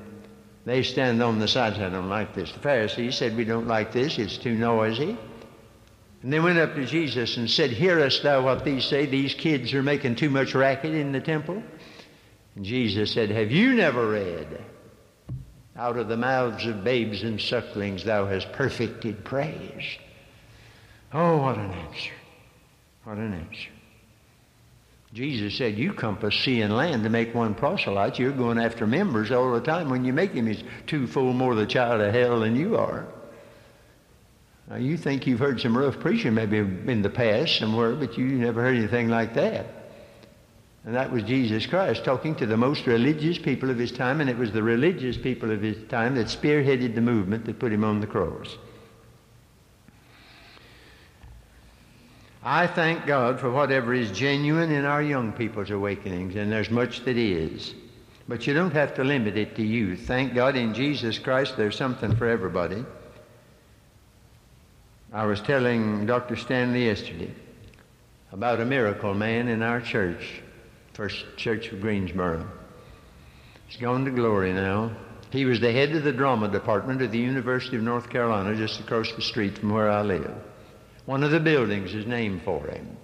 they 0.64 0.82
stand 0.82 1.22
on 1.22 1.38
the 1.38 1.48
side 1.48 1.74
and 1.74 1.84
I 1.84 1.88
don't 1.88 2.10
like 2.10 2.34
this. 2.34 2.52
The 2.52 2.60
Pharisees 2.60 3.16
said, 3.16 3.36
We 3.36 3.44
don't 3.44 3.66
like 3.66 3.92
this, 3.92 4.18
it's 4.18 4.36
too 4.36 4.54
noisy. 4.54 5.16
And 6.22 6.32
they 6.32 6.38
went 6.38 6.58
up 6.58 6.74
to 6.76 6.84
Jesus 6.86 7.36
and 7.36 7.50
said, 7.50 7.70
Hearest 7.70 8.22
thou 8.22 8.44
what 8.44 8.64
these 8.64 8.84
say? 8.84 9.06
These 9.06 9.34
kids 9.34 9.74
are 9.74 9.82
making 9.82 10.16
too 10.16 10.30
much 10.30 10.54
racket 10.54 10.94
in 10.94 11.10
the 11.10 11.20
temple. 11.20 11.62
And 12.54 12.64
Jesus 12.64 13.10
said, 13.10 13.30
Have 13.30 13.50
you 13.50 13.74
never 13.74 14.06
read? 14.06 14.62
Out 15.74 15.96
of 15.96 16.08
the 16.08 16.18
mouths 16.18 16.66
of 16.66 16.84
babes 16.84 17.22
and 17.22 17.40
sucklings 17.40 18.04
thou 18.04 18.26
hast 18.26 18.52
perfected 18.52 19.24
praise. 19.24 19.96
Oh, 21.14 21.38
what 21.38 21.56
an 21.56 21.70
answer. 21.70 22.12
What 23.04 23.16
an 23.16 23.32
answer. 23.32 23.71
Jesus 25.12 25.58
said, 25.58 25.78
You 25.78 25.92
compass 25.92 26.34
sea 26.34 26.62
and 26.62 26.74
land 26.74 27.04
to 27.04 27.10
make 27.10 27.34
one 27.34 27.54
proselyte. 27.54 28.18
You're 28.18 28.32
going 28.32 28.58
after 28.58 28.86
members 28.86 29.30
all 29.30 29.52
the 29.52 29.60
time 29.60 29.90
when 29.90 30.04
you 30.04 30.12
make 30.12 30.32
him 30.32 30.46
he's 30.46 30.64
twofold 30.86 31.36
more 31.36 31.54
the 31.54 31.66
child 31.66 32.00
of 32.00 32.14
hell 32.14 32.40
than 32.40 32.56
you 32.56 32.76
are. 32.78 33.06
Now, 34.70 34.76
you 34.76 34.96
think 34.96 35.26
you've 35.26 35.40
heard 35.40 35.60
some 35.60 35.76
rough 35.76 36.00
preaching 36.00 36.34
maybe 36.34 36.58
in 36.58 37.02
the 37.02 37.10
past 37.10 37.58
somewhere, 37.58 37.94
but 37.94 38.16
you 38.16 38.24
never 38.24 38.62
heard 38.62 38.76
anything 38.76 39.08
like 39.08 39.34
that. 39.34 39.66
And 40.84 40.94
that 40.94 41.12
was 41.12 41.24
Jesus 41.24 41.66
Christ 41.66 42.04
talking 42.04 42.34
to 42.36 42.46
the 42.46 42.56
most 42.56 42.86
religious 42.86 43.38
people 43.38 43.70
of 43.70 43.78
his 43.78 43.92
time, 43.92 44.20
and 44.20 44.30
it 44.30 44.38
was 44.38 44.50
the 44.50 44.62
religious 44.62 45.16
people 45.16 45.50
of 45.50 45.60
his 45.60 45.76
time 45.88 46.14
that 46.14 46.28
spearheaded 46.28 46.94
the 46.94 47.00
movement 47.00 47.44
that 47.44 47.58
put 47.58 47.72
him 47.72 47.84
on 47.84 48.00
the 48.00 48.06
cross. 48.06 48.56
I 52.44 52.66
thank 52.66 53.06
God 53.06 53.38
for 53.38 53.50
whatever 53.50 53.94
is 53.94 54.10
genuine 54.10 54.72
in 54.72 54.84
our 54.84 55.02
young 55.02 55.32
people's 55.32 55.70
awakenings, 55.70 56.34
and 56.34 56.50
there's 56.50 56.70
much 56.70 57.04
that 57.04 57.16
is. 57.16 57.74
But 58.26 58.46
you 58.46 58.54
don't 58.54 58.72
have 58.72 58.94
to 58.94 59.04
limit 59.04 59.36
it 59.36 59.54
to 59.56 59.62
youth. 59.62 60.06
Thank 60.06 60.34
God 60.34 60.56
in 60.56 60.74
Jesus 60.74 61.18
Christ 61.18 61.56
there's 61.56 61.76
something 61.76 62.16
for 62.16 62.26
everybody. 62.26 62.84
I 65.12 65.26
was 65.26 65.40
telling 65.40 66.06
Dr. 66.06 66.34
Stanley 66.34 66.86
yesterday 66.86 67.30
about 68.32 68.60
a 68.60 68.64
miracle 68.64 69.14
man 69.14 69.46
in 69.46 69.62
our 69.62 69.80
church, 69.80 70.42
First 70.94 71.24
Church 71.36 71.70
of 71.70 71.80
Greensboro. 71.80 72.48
He's 73.68 73.80
gone 73.80 74.04
to 74.04 74.10
glory 74.10 74.52
now. 74.52 74.96
He 75.30 75.44
was 75.44 75.60
the 75.60 75.72
head 75.72 75.94
of 75.94 76.02
the 76.02 76.12
drama 76.12 76.48
department 76.48 77.02
at 77.02 77.12
the 77.12 77.18
University 77.18 77.76
of 77.76 77.82
North 77.82 78.10
Carolina, 78.10 78.56
just 78.56 78.80
across 78.80 79.12
the 79.12 79.22
street 79.22 79.58
from 79.58 79.70
where 79.70 79.90
I 79.90 80.02
live. 80.02 80.34
One 81.06 81.22
of 81.24 81.30
the 81.30 81.40
buildings 81.40 81.94
is 81.94 82.06
named 82.06 82.42
for 82.42 82.66
him. 82.66 82.96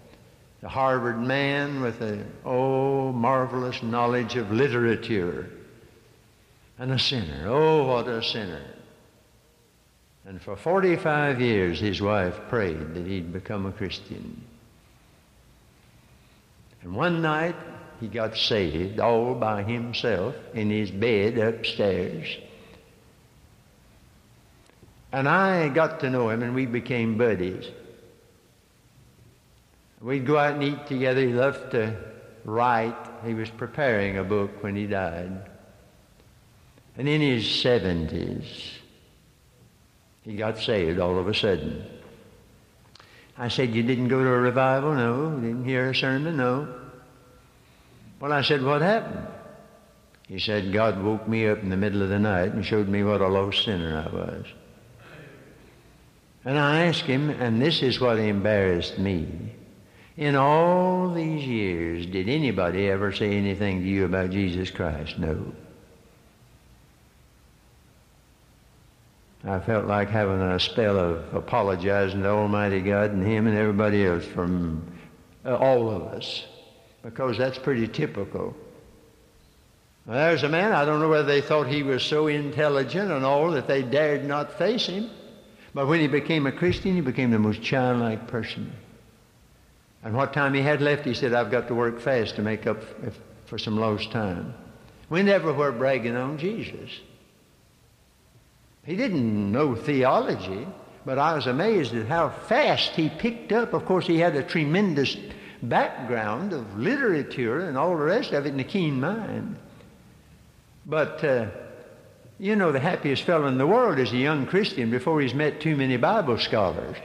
The 0.61 0.69
Harvard 0.69 1.21
man 1.21 1.81
with 1.81 2.01
a, 2.01 2.25
oh, 2.45 3.13
marvelous 3.13 3.83
knowledge 3.83 4.37
of 4.37 4.51
literature. 4.51 5.51
And 6.79 6.93
a 6.93 6.99
sinner. 6.99 7.47
Oh, 7.49 7.87
what 7.87 8.09
a 8.09 8.23
sinner. 8.23 8.63
And 10.25 10.41
for 10.43 10.57
45 10.57 11.41
years, 11.41 11.81
his 11.81 12.01
wife 12.01 12.39
prayed 12.49 12.95
that 12.95 13.07
he'd 13.07 13.33
become 13.33 13.67
a 13.67 13.73
Christian. 13.73 14.43
And 16.83 16.95
one 16.95 17.23
night, 17.23 17.57
he 18.01 18.09
got 18.09 18.37
saved 18.37 19.01
all 19.01 19.35
by 19.35 19.63
himself 19.63 20.35
in 20.55 20.71
his 20.71 20.91
bed 20.91 21.39
upstairs. 21.39 22.29
And 25.11 25.29
I 25.29 25.69
got 25.69 26.01
to 26.01 26.11
know 26.11 26.29
him, 26.29 26.43
and 26.43 26.55
we 26.55 26.67
became 26.67 27.17
buddies. 27.17 27.65
We'd 30.01 30.27
go 30.27 30.39
out 30.39 30.55
and 30.55 30.63
eat 30.63 30.87
together. 30.87 31.21
He 31.21 31.33
loved 31.33 31.73
to 31.73 31.97
write. 32.45 32.97
He 33.25 33.35
was 33.35 33.51
preparing 33.51 34.17
a 34.17 34.25
book 34.25 34.63
when 34.63 34.77
he 34.77 34.87
died. 34.87 35.51
And 36.97 37.09
in 37.09 37.21
his 37.21 37.45
70s, 37.45 38.47
he 40.23 40.37
got 40.37 40.59
saved 40.59 40.99
all 40.99 41.19
of 41.19 41.29
a 41.29 41.35
sudden. 41.35 41.85
I 43.37 43.49
said, 43.49 43.75
You 43.75 43.83
didn't 43.83 44.09
go 44.09 44.23
to 44.23 44.29
a 44.29 44.39
revival? 44.39 44.95
No. 44.95 45.31
Didn't 45.31 45.65
hear 45.65 45.91
a 45.91 45.95
sermon? 45.95 46.37
No. 46.37 46.69
Well, 48.21 48.33
I 48.33 48.43
said, 48.43 48.63
What 48.63 48.83
happened? 48.83 49.27
He 50.29 50.39
said, 50.39 50.73
God 50.73 51.03
woke 51.03 51.27
me 51.27 51.49
up 51.49 51.63
in 51.63 51.71
the 51.71 51.77
middle 51.77 52.03
of 52.03 52.11
the 52.11 52.19
night 52.19 52.53
and 52.53 52.65
showed 52.65 52.87
me 52.89 53.03
what 53.03 53.23
a 53.23 53.29
lost 53.29 53.65
sinner 53.65 54.05
I 54.07 54.15
was. 54.15 54.47
And 56.45 56.59
I 56.59 56.85
asked 56.87 57.03
him, 57.03 57.31
and 57.31 57.61
this 57.63 57.83
is 57.83 57.99
what 57.99 58.19
embarrassed 58.19 58.99
me. 58.99 59.55
In 60.19 60.35
all 60.35 61.15
these 61.15 61.47
years, 61.47 62.05
did 62.05 62.29
anybody 62.29 62.89
ever 62.89 63.13
say 63.13 63.37
anything 63.37 63.83
to 63.83 63.89
you 63.89 64.05
about 64.05 64.31
Jesus 64.31 64.69
Christ? 64.69 65.17
No. 65.17 65.55
I 69.45 69.61
felt 69.61 69.87
like 69.87 70.09
having 70.09 70.41
a 70.43 70.59
spell 70.59 70.99
of 70.99 71.33
apologizing 71.33 72.23
to 72.23 72.31
Almighty 72.31 72.81
God 72.81 73.13
and 73.13 73.25
Him 73.25 73.47
and 73.47 73.57
everybody 73.57 74.05
else 74.05 74.25
from 74.25 74.83
uh, 75.45 75.55
all 75.55 75.89
of 75.89 76.03
us, 76.03 76.45
because 77.05 77.39
that's 77.39 77.57
pretty 77.57 77.87
typical. 77.87 78.57
Well, 80.05 80.17
there's 80.17 80.43
a 80.43 80.49
man, 80.49 80.73
I 80.73 80.85
don't 80.85 80.99
know 80.99 81.09
whether 81.09 81.29
they 81.29 81.43
thought 81.43 81.69
he 81.69 81.85
was 81.85 82.03
so 82.03 82.27
intelligent 82.27 83.13
and 83.13 83.25
all 83.25 83.53
that 83.53 83.69
they 83.69 83.85
dared 83.85 84.25
not 84.25 84.59
face 84.59 84.87
him, 84.87 85.11
but 85.75 85.87
when 85.87 86.01
he 86.01 86.09
became 86.09 86.49
a 86.49 86.53
Christian, 86.53 86.97
he 86.97 87.03
became 87.03 87.31
the 87.31 87.39
most 87.39 87.63
childlike 87.63 88.27
person. 88.27 88.73
And 90.03 90.15
what 90.15 90.33
time 90.33 90.55
he 90.55 90.63
had 90.63 90.81
left, 90.81 91.05
he 91.05 91.15
said, 91.15 91.35
I've 91.35 91.51
got 91.51 91.69
to 91.69 91.75
work 91.75 92.01
fast 92.01 92.37
to 92.37 92.43
make 92.43 92.67
up 92.67 92.79
for 93.47 93.59
some 93.59 93.79
lost 93.79 94.13
time. 94.13 94.55
We 95.11 95.23
never 95.23 95.53
were 95.53 95.73
bragging 95.73 96.17
on 96.17 96.39
Jesus. 96.39 96.91
He 98.85 98.97
didn't 98.97 99.53
know 99.53 99.75
theology, 99.75 100.67
but 101.05 101.19
I 101.19 101.35
was 101.35 101.47
amazed 101.47 101.95
at 101.95 102.07
how 102.07 102.31
fast 102.31 102.93
he 102.93 103.09
picked 103.09 103.53
up. 103.53 103.73
Of 103.73 103.87
course, 103.87 104.07
he 104.07 104.19
had 104.19 104.37
a 104.37 104.43
tremendous 104.43 105.17
background 105.63 106.53
of 106.53 106.79
literature 106.79 107.61
and 107.61 107.77
all 107.77 107.91
the 107.91 108.05
rest 108.05 108.33
of 108.33 108.47
it 108.47 108.51
and 108.51 108.61
a 108.61 108.65
keen 108.65 109.01
mind. 109.01 109.57
But, 110.87 111.23
uh, 111.25 111.47
you 112.39 112.57
know, 112.57 112.73
the 112.73 112.81
happiest 112.81 113.25
fellow 113.25 113.47
in 113.47 113.59
the 113.59 113.67
world 113.67 113.99
is 113.99 114.13
a 114.13 114.17
young 114.17 114.47
Christian 114.47 114.91
before 114.91 115.21
he's 115.21 115.35
met 115.35 115.61
too 115.61 115.77
many 115.77 115.97
Bible 115.97 116.39
scholars. 116.39 116.97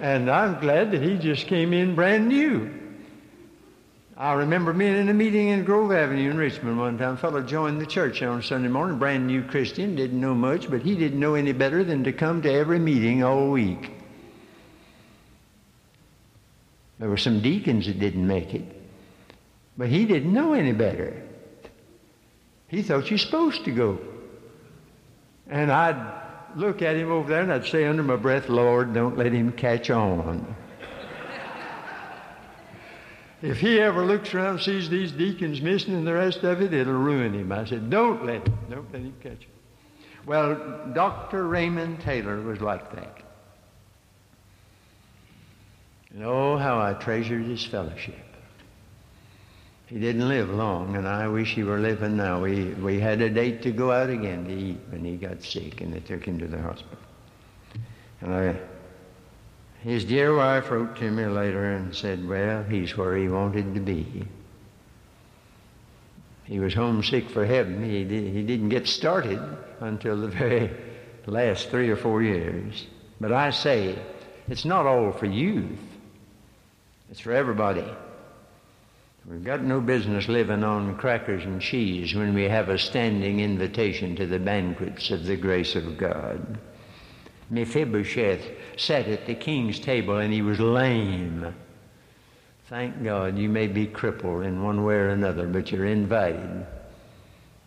And 0.00 0.30
I'm 0.30 0.60
glad 0.60 0.92
that 0.92 1.02
he 1.02 1.18
just 1.18 1.46
came 1.46 1.74
in 1.74 1.94
brand 1.94 2.26
new. 2.26 2.70
I 4.16 4.32
remember 4.32 4.72
being 4.72 4.96
in 4.96 5.08
a 5.08 5.14
meeting 5.14 5.48
in 5.48 5.64
Grove 5.64 5.92
Avenue 5.92 6.30
in 6.30 6.38
Richmond 6.38 6.78
one 6.78 6.98
time. 6.98 7.14
A 7.14 7.16
fellow 7.16 7.42
joined 7.42 7.80
the 7.80 7.86
church 7.86 8.22
on 8.22 8.42
Sunday 8.42 8.68
morning, 8.68 8.98
brand 8.98 9.26
new 9.26 9.42
Christian, 9.42 9.94
didn't 9.94 10.20
know 10.20 10.34
much, 10.34 10.70
but 10.70 10.82
he 10.82 10.94
didn't 10.94 11.20
know 11.20 11.34
any 11.34 11.52
better 11.52 11.84
than 11.84 12.04
to 12.04 12.12
come 12.12 12.40
to 12.42 12.52
every 12.52 12.78
meeting 12.78 13.22
all 13.22 13.50
week. 13.50 13.92
There 16.98 17.08
were 17.08 17.16
some 17.16 17.40
deacons 17.40 17.86
that 17.86 17.98
didn't 17.98 18.26
make 18.26 18.54
it, 18.54 18.64
but 19.76 19.88
he 19.88 20.04
didn't 20.06 20.32
know 20.32 20.52
any 20.54 20.72
better. 20.72 21.22
He 22.68 22.82
thought 22.82 23.10
you're 23.10 23.18
supposed 23.18 23.64
to 23.64 23.70
go. 23.70 23.98
And 25.48 25.72
I'd 25.72 26.29
look 26.56 26.82
at 26.82 26.96
him 26.96 27.10
over 27.10 27.28
there 27.28 27.42
and 27.42 27.52
I'd 27.52 27.66
say 27.66 27.84
under 27.84 28.02
my 28.02 28.16
breath, 28.16 28.48
Lord, 28.48 28.94
don't 28.94 29.16
let 29.16 29.32
him 29.32 29.52
catch 29.52 29.90
on. 29.90 30.54
if 33.42 33.58
he 33.58 33.80
ever 33.80 34.04
looks 34.04 34.34
around 34.34 34.56
and 34.56 34.60
sees 34.60 34.88
these 34.88 35.12
deacons 35.12 35.60
missing 35.60 35.94
and 35.94 36.06
the 36.06 36.14
rest 36.14 36.42
of 36.42 36.60
it, 36.62 36.72
it'll 36.72 36.92
ruin 36.92 37.34
him. 37.34 37.52
I 37.52 37.64
said, 37.64 37.90
don't 37.90 38.24
let 38.24 38.46
him, 38.46 38.58
don't 38.68 38.92
let 38.92 39.02
him 39.02 39.14
catch 39.22 39.42
him. 39.42 39.50
Well, 40.26 40.90
Dr. 40.92 41.46
Raymond 41.46 42.00
Taylor 42.00 42.40
was 42.40 42.60
like 42.60 42.94
that. 42.94 43.22
And 46.12 46.24
oh, 46.24 46.56
how 46.56 46.80
I 46.80 46.94
treasured 46.94 47.44
his 47.44 47.64
fellowship. 47.64 48.29
He 49.90 49.98
didn't 49.98 50.28
live 50.28 50.50
long, 50.50 50.94
and 50.94 51.08
I 51.08 51.26
wish 51.26 51.56
he 51.56 51.64
were 51.64 51.80
living 51.80 52.16
now. 52.16 52.40
We, 52.40 52.66
we 52.74 53.00
had 53.00 53.20
a 53.20 53.28
date 53.28 53.60
to 53.62 53.72
go 53.72 53.90
out 53.90 54.08
again 54.08 54.44
to 54.44 54.52
eat 54.52 54.78
when 54.88 55.04
he 55.04 55.16
got 55.16 55.42
sick, 55.42 55.80
and 55.80 55.92
they 55.92 55.98
took 55.98 56.24
him 56.24 56.38
to 56.38 56.46
the 56.46 56.62
hospital. 56.62 56.96
And 58.20 58.32
I, 58.32 58.56
his 59.82 60.04
dear 60.04 60.36
wife 60.36 60.70
wrote 60.70 60.94
to 60.98 61.10
me 61.10 61.26
later 61.26 61.72
and 61.72 61.92
said, 61.92 62.28
Well, 62.28 62.62
he's 62.62 62.96
where 62.96 63.16
he 63.16 63.26
wanted 63.26 63.74
to 63.74 63.80
be. 63.80 64.28
He 66.44 66.60
was 66.60 66.72
homesick 66.72 67.28
for 67.28 67.44
heaven. 67.44 67.82
He, 67.82 68.04
did, 68.04 68.32
he 68.32 68.44
didn't 68.44 68.68
get 68.68 68.86
started 68.86 69.40
until 69.80 70.20
the 70.20 70.28
very 70.28 70.70
last 71.26 71.68
three 71.68 71.90
or 71.90 71.96
four 71.96 72.22
years. 72.22 72.86
But 73.20 73.32
I 73.32 73.50
say, 73.50 73.98
it's 74.48 74.64
not 74.64 74.86
all 74.86 75.10
for 75.10 75.26
youth, 75.26 75.80
it's 77.10 77.18
for 77.18 77.32
everybody. 77.32 77.84
We've 79.30 79.44
got 79.44 79.62
no 79.62 79.80
business 79.80 80.26
living 80.26 80.64
on 80.64 80.96
crackers 80.96 81.44
and 81.44 81.60
cheese 81.60 82.16
when 82.16 82.34
we 82.34 82.48
have 82.48 82.68
a 82.68 82.76
standing 82.76 83.38
invitation 83.38 84.16
to 84.16 84.26
the 84.26 84.40
banquets 84.40 85.12
of 85.12 85.24
the 85.24 85.36
grace 85.36 85.76
of 85.76 85.96
God. 85.96 86.58
Mephibosheth 87.48 88.42
sat 88.76 89.06
at 89.06 89.26
the 89.26 89.36
king's 89.36 89.78
table 89.78 90.16
and 90.16 90.32
he 90.32 90.42
was 90.42 90.58
lame. 90.58 91.54
Thank 92.68 93.04
God 93.04 93.38
you 93.38 93.48
may 93.48 93.68
be 93.68 93.86
crippled 93.86 94.42
in 94.42 94.64
one 94.64 94.82
way 94.84 94.94
or 94.94 95.10
another, 95.10 95.46
but 95.46 95.70
you're 95.70 95.86
invited. 95.86 96.66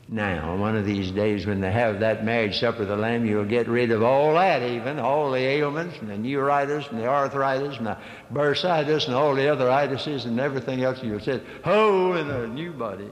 Now, 0.10 0.58
one 0.58 0.76
of 0.76 0.86
these 0.86 1.12
days 1.12 1.46
when 1.46 1.62
they 1.62 1.72
have 1.72 2.02
that 2.02 2.26
marriage 2.26 2.60
supper 2.60 2.82
of 2.82 2.90
the 2.90 2.98
Lamb, 2.98 3.26
you'll 3.26 3.46
get 3.46 3.68
rid 3.68 3.92
of 3.92 4.04
all 4.04 4.34
that 4.34 4.62
even, 4.62 5.00
all 5.00 5.32
the 5.32 5.40
ailments 5.40 5.98
and 6.00 6.10
the 6.10 6.18
neuritis 6.18 6.88
and 6.90 7.00
the 7.00 7.08
arthritis 7.08 7.78
and 7.78 7.88
the 7.88 7.98
bursitis 8.32 9.06
and 9.06 9.16
all 9.16 9.34
the 9.34 9.48
other 9.48 9.68
itises 9.68 10.26
and 10.26 10.40
everything 10.40 10.84
else. 10.84 11.02
You'll 11.02 11.20
sit 11.20 11.44
ho 11.64 12.14
in 12.14 12.30
a 12.30 12.48
new 12.48 12.74
body 12.74 13.10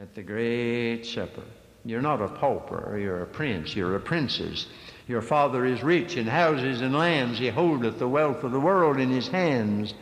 at 0.00 0.14
the 0.14 0.22
great 0.22 1.04
supper. 1.04 1.42
You're 1.84 2.00
not 2.00 2.22
a 2.22 2.28
pauper, 2.28 2.96
you're 2.98 3.22
a 3.22 3.26
prince, 3.26 3.76
you're 3.76 3.96
a 3.96 4.00
princess. 4.00 4.66
Your 5.08 5.20
father 5.20 5.66
is 5.66 5.82
rich 5.82 6.16
in 6.16 6.26
houses 6.26 6.80
and 6.80 6.94
lands. 6.94 7.38
He 7.38 7.48
holdeth 7.48 7.98
the 7.98 8.08
wealth 8.08 8.44
of 8.44 8.52
the 8.52 8.60
world 8.60 8.98
in 8.98 9.10
his 9.10 9.28
hands. 9.28 9.92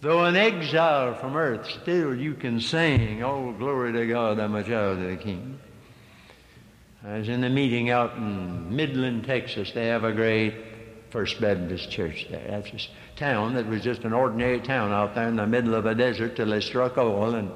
Though 0.00 0.24
an 0.24 0.36
exile 0.36 1.14
from 1.14 1.36
earth, 1.36 1.68
still 1.82 2.14
you 2.14 2.34
can 2.34 2.60
sing, 2.60 3.22
Oh, 3.22 3.52
glory 3.52 3.92
to 3.94 4.06
God, 4.06 4.38
I'm 4.38 4.54
a 4.54 4.62
child 4.62 4.98
of 4.98 5.10
the 5.10 5.16
King. 5.16 5.58
I 7.04 7.18
was 7.18 7.28
in 7.28 7.42
a 7.42 7.50
meeting 7.50 7.90
out 7.90 8.16
in 8.16 8.74
Midland, 8.74 9.24
Texas. 9.24 9.72
They 9.72 9.86
have 9.86 10.04
a 10.04 10.12
great 10.12 10.54
First 11.10 11.40
Baptist 11.40 11.90
church 11.90 12.26
there. 12.30 12.46
That's 12.48 12.70
a 12.70 13.18
town 13.18 13.54
that 13.54 13.66
was 13.66 13.82
just 13.82 14.04
an 14.04 14.12
ordinary 14.12 14.60
town 14.60 14.92
out 14.92 15.14
there 15.14 15.26
in 15.26 15.36
the 15.36 15.46
middle 15.46 15.74
of 15.74 15.86
a 15.86 15.94
desert 15.94 16.36
till 16.36 16.50
they 16.50 16.60
struck 16.60 16.96
oil 16.98 17.34
and 17.34 17.50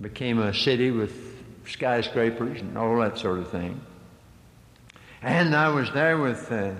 became 0.00 0.40
a 0.40 0.52
city 0.52 0.90
with 0.90 1.36
skyscrapers 1.66 2.60
and 2.60 2.76
all 2.76 2.98
that 3.00 3.18
sort 3.18 3.38
of 3.38 3.50
thing. 3.50 3.80
And 5.22 5.54
I 5.54 5.68
was 5.68 5.92
there 5.92 6.18
with 6.18 6.50
uh, 6.50 6.72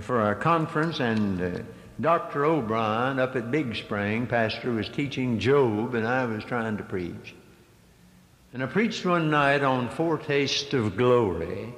for 0.00 0.30
a 0.30 0.34
conference, 0.34 1.00
and 1.00 1.40
uh, 1.40 1.60
Dr. 2.00 2.44
O'Brien 2.44 3.18
up 3.18 3.34
at 3.34 3.50
Big 3.50 3.74
Spring, 3.74 4.26
pastor, 4.26 4.70
was 4.70 4.88
teaching 4.88 5.40
Job, 5.40 5.94
and 5.94 6.06
I 6.06 6.26
was 6.26 6.44
trying 6.44 6.76
to 6.76 6.84
preach. 6.84 7.34
And 8.52 8.62
I 8.62 8.66
preached 8.66 9.04
one 9.04 9.30
night 9.30 9.62
on 9.62 9.88
foretaste 9.88 10.74
of 10.74 10.96
glory. 10.96 11.74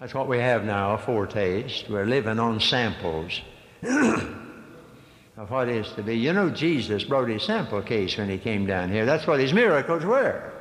That's 0.00 0.14
what 0.14 0.28
we 0.28 0.38
have 0.38 0.64
now, 0.64 0.94
a 0.94 0.98
foretaste. 0.98 1.88
We're 1.88 2.06
living 2.06 2.38
on 2.38 2.58
samples 2.58 3.40
of 3.82 5.50
what 5.50 5.68
is 5.68 5.92
to 5.92 6.02
be. 6.02 6.16
You 6.16 6.32
know, 6.32 6.50
Jesus 6.50 7.04
brought 7.04 7.28
his 7.28 7.44
sample 7.44 7.82
case 7.82 8.16
when 8.16 8.28
he 8.28 8.38
came 8.38 8.66
down 8.66 8.90
here. 8.90 9.04
That's 9.04 9.26
what 9.26 9.40
his 9.40 9.52
miracles 9.52 10.04
were. 10.04 10.52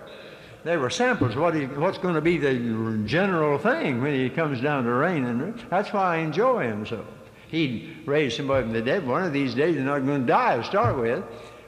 They 0.63 0.77
were 0.77 0.91
samples 0.91 1.35
what 1.35 1.55
he, 1.55 1.65
what's 1.65 1.97
going 1.97 2.13
to 2.15 2.21
be 2.21 2.37
the 2.37 3.03
general 3.07 3.57
thing 3.57 4.01
when 4.01 4.13
he 4.13 4.29
comes 4.29 4.61
down 4.61 4.83
to 4.83 4.91
reign. 4.91 5.25
And 5.25 5.57
that's 5.69 5.91
why 5.91 6.17
I 6.17 6.17
enjoy 6.17 6.63
him 6.63 6.85
so. 6.85 7.03
He'd 7.51 8.03
raise 8.05 8.37
somebody 8.37 8.63
from 8.63 8.71
the 8.71 8.81
dead. 8.81 9.05
One 9.05 9.23
of 9.23 9.33
these 9.33 9.53
days, 9.53 9.75
they're 9.75 9.83
not 9.83 10.05
going 10.05 10.21
to 10.21 10.27
die 10.27 10.55
to 10.55 10.63
start 10.63 10.97
with. 10.97 11.23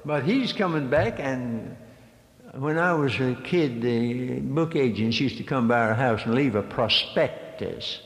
But 0.06 0.24
he's 0.24 0.54
coming 0.54 0.90
back, 0.90 1.20
and 1.20 1.76
when 2.54 2.78
I 2.78 2.94
was 2.94 3.20
a 3.20 3.36
kid, 3.44 3.82
the 3.82 4.40
book 4.40 4.78
agents 4.78 5.20
used 5.20 5.38
to 5.38 5.44
come 5.44 5.68
by 5.68 5.80
our 5.80 5.94
house 5.94 6.22
and 6.24 6.36
leave 6.36 6.56
a 6.56 6.64
prospectus. 6.64 8.00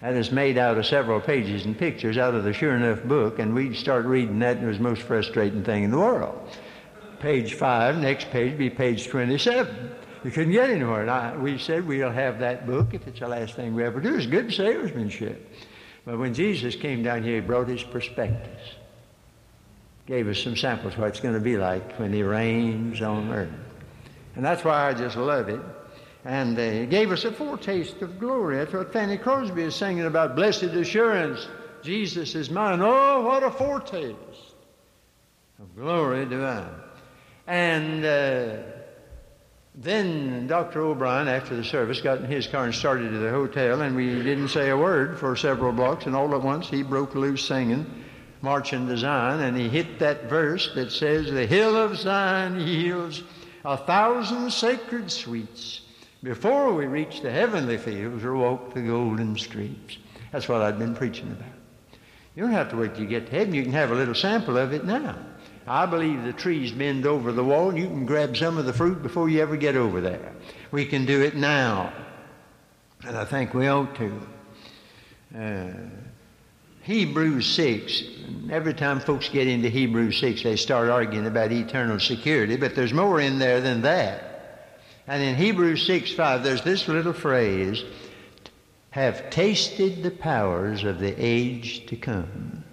That 0.00 0.14
is 0.14 0.32
made 0.32 0.58
out 0.58 0.76
of 0.76 0.86
several 0.86 1.20
pages 1.20 1.64
and 1.64 1.78
pictures 1.78 2.18
out 2.18 2.34
of 2.34 2.42
the 2.44 2.52
Sure 2.52 2.76
Enough 2.76 3.04
book, 3.04 3.38
and 3.38 3.54
we'd 3.54 3.76
start 3.76 4.04
reading 4.04 4.40
that, 4.40 4.56
and 4.56 4.64
it 4.64 4.68
was 4.68 4.78
the 4.78 4.84
most 4.84 5.02
frustrating 5.02 5.62
thing 5.62 5.84
in 5.84 5.90
the 5.92 5.98
world. 5.98 6.36
Page 7.20 7.54
5, 7.54 7.98
next 7.98 8.30
page 8.30 8.58
be 8.58 8.70
page 8.70 9.06
27. 9.06 9.92
You 10.24 10.30
couldn't 10.30 10.52
get 10.52 10.70
anywhere. 10.70 11.02
And 11.02 11.10
I, 11.10 11.36
we 11.36 11.58
said 11.58 11.86
we'll 11.86 12.10
have 12.10 12.40
that 12.40 12.66
book 12.66 12.92
if 12.92 13.06
it's 13.06 13.20
the 13.20 13.28
last 13.28 13.54
thing 13.54 13.74
we 13.74 13.84
ever 13.84 14.00
do. 14.00 14.16
It's 14.16 14.26
good 14.26 14.52
salesmanship. 14.52 15.48
But 16.08 16.18
when 16.18 16.32
Jesus 16.32 16.74
came 16.74 17.02
down 17.02 17.22
here, 17.22 17.34
he 17.34 17.40
brought 17.46 17.68
his 17.68 17.82
prospectus, 17.82 18.76
gave 20.06 20.26
us 20.26 20.38
some 20.38 20.56
samples 20.56 20.94
of 20.94 21.00
what 21.00 21.08
it's 21.08 21.20
going 21.20 21.34
to 21.34 21.40
be 21.40 21.58
like 21.58 21.98
when 21.98 22.14
he 22.14 22.22
reigns 22.22 23.02
on 23.02 23.30
earth. 23.30 23.52
And 24.34 24.42
that's 24.42 24.64
why 24.64 24.88
I 24.88 24.94
just 24.94 25.18
love 25.18 25.50
it. 25.50 25.60
And 26.24 26.56
he 26.56 26.86
gave 26.86 27.12
us 27.12 27.26
a 27.26 27.30
foretaste 27.30 28.00
of 28.00 28.18
glory. 28.18 28.56
That's 28.56 28.72
what 28.72 28.90
Fanny 28.90 29.18
Crosby 29.18 29.64
is 29.64 29.74
singing 29.74 30.06
about. 30.06 30.34
Blessed 30.34 30.62
assurance, 30.62 31.46
Jesus 31.82 32.34
is 32.34 32.48
mine. 32.48 32.80
Oh, 32.80 33.20
what 33.26 33.42
a 33.42 33.50
foretaste 33.50 34.16
of 35.58 35.76
glory 35.76 36.24
divine. 36.24 36.70
And 37.46 38.02
uh, 38.06 38.56
then 39.80 40.48
Dr. 40.48 40.82
O'Brien, 40.82 41.28
after 41.28 41.54
the 41.54 41.62
service, 41.62 42.00
got 42.00 42.18
in 42.18 42.24
his 42.24 42.48
car 42.48 42.64
and 42.64 42.74
started 42.74 43.10
to 43.10 43.18
the 43.18 43.30
hotel, 43.30 43.82
and 43.82 43.94
we 43.94 44.22
didn't 44.22 44.48
say 44.48 44.70
a 44.70 44.76
word 44.76 45.18
for 45.18 45.36
several 45.36 45.72
blocks, 45.72 46.06
and 46.06 46.16
all 46.16 46.34
at 46.34 46.42
once 46.42 46.68
he 46.68 46.82
broke 46.82 47.14
loose 47.14 47.46
singing 47.46 47.86
Marching 48.40 48.86
to 48.86 48.96
Zion, 48.96 49.40
and 49.40 49.56
he 49.56 49.68
hit 49.68 49.98
that 49.98 50.24
verse 50.24 50.72
that 50.74 50.92
says, 50.92 51.30
The 51.30 51.46
hill 51.46 51.76
of 51.76 51.96
Zion 51.96 52.60
yields 52.60 53.22
a 53.64 53.76
thousand 53.76 54.52
sacred 54.52 55.10
sweets 55.10 55.82
before 56.22 56.72
we 56.72 56.86
reach 56.86 57.20
the 57.20 57.30
heavenly 57.30 57.78
fields 57.78 58.24
or 58.24 58.36
walk 58.36 58.74
the 58.74 58.82
golden 58.82 59.36
streets. 59.36 59.98
That's 60.30 60.48
what 60.48 60.60
I've 60.60 60.78
been 60.78 60.94
preaching 60.94 61.32
about. 61.32 61.48
You 62.36 62.44
don't 62.44 62.52
have 62.52 62.70
to 62.70 62.76
wait 62.76 62.94
till 62.94 63.02
you 63.02 63.08
get 63.08 63.26
to 63.26 63.32
heaven. 63.32 63.54
You 63.54 63.64
can 63.64 63.72
have 63.72 63.90
a 63.90 63.96
little 63.96 64.14
sample 64.14 64.56
of 64.56 64.72
it 64.72 64.84
now. 64.84 65.16
I 65.68 65.86
believe 65.86 66.24
the 66.24 66.32
trees 66.32 66.72
bend 66.72 67.06
over 67.06 67.30
the 67.30 67.44
wall 67.44 67.68
and 67.68 67.78
you 67.78 67.86
can 67.86 68.06
grab 68.06 68.36
some 68.36 68.56
of 68.56 68.64
the 68.64 68.72
fruit 68.72 69.02
before 69.02 69.28
you 69.28 69.40
ever 69.40 69.56
get 69.56 69.76
over 69.76 70.00
there. 70.00 70.32
We 70.70 70.86
can 70.86 71.04
do 71.04 71.22
it 71.22 71.36
now. 71.36 71.92
And 73.06 73.16
I 73.16 73.24
think 73.24 73.54
we 73.54 73.68
ought 73.68 73.94
to. 73.96 74.28
Uh, 75.36 75.72
Hebrews 76.82 77.46
6, 77.46 78.02
every 78.50 78.72
time 78.72 78.98
folks 79.00 79.28
get 79.28 79.46
into 79.46 79.68
Hebrews 79.68 80.18
6, 80.18 80.42
they 80.42 80.56
start 80.56 80.88
arguing 80.88 81.26
about 81.26 81.52
eternal 81.52 82.00
security, 82.00 82.56
but 82.56 82.74
there's 82.74 82.94
more 82.94 83.20
in 83.20 83.38
there 83.38 83.60
than 83.60 83.82
that. 83.82 84.80
And 85.06 85.22
in 85.22 85.36
Hebrews 85.36 85.86
6 85.86 86.12
5, 86.12 86.42
there's 86.42 86.62
this 86.62 86.88
little 86.88 87.12
phrase 87.12 87.84
have 88.90 89.28
tasted 89.28 90.02
the 90.02 90.10
powers 90.10 90.82
of 90.84 90.98
the 90.98 91.14
age 91.18 91.86
to 91.86 91.96
come. 91.96 92.64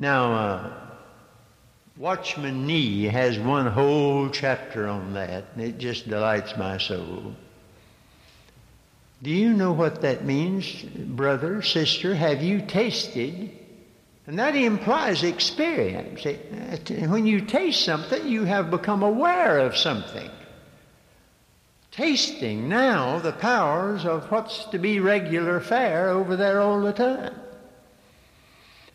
Now, 0.00 0.32
uh, 0.32 0.72
Watchman 1.96 2.68
Nee 2.68 3.06
has 3.06 3.36
one 3.36 3.66
whole 3.66 4.30
chapter 4.30 4.86
on 4.86 5.14
that, 5.14 5.46
and 5.54 5.64
it 5.64 5.78
just 5.78 6.08
delights 6.08 6.56
my 6.56 6.78
soul. 6.78 7.34
Do 9.20 9.30
you 9.30 9.52
know 9.52 9.72
what 9.72 10.02
that 10.02 10.24
means, 10.24 10.82
brother, 10.82 11.60
sister? 11.62 12.14
Have 12.14 12.40
you 12.40 12.60
tasted? 12.60 13.50
And 14.28 14.38
that 14.38 14.54
implies 14.54 15.24
experience. 15.24 16.24
When 16.88 17.26
you 17.26 17.40
taste 17.40 17.84
something, 17.84 18.28
you 18.28 18.44
have 18.44 18.70
become 18.70 19.02
aware 19.02 19.58
of 19.58 19.76
something. 19.76 20.30
Tasting 21.90 22.68
now 22.68 23.18
the 23.18 23.32
powers 23.32 24.04
of 24.04 24.30
what's 24.30 24.66
to 24.66 24.78
be 24.78 25.00
regular 25.00 25.58
fare 25.58 26.10
over 26.10 26.36
there 26.36 26.60
all 26.60 26.80
the 26.82 26.92
time. 26.92 27.34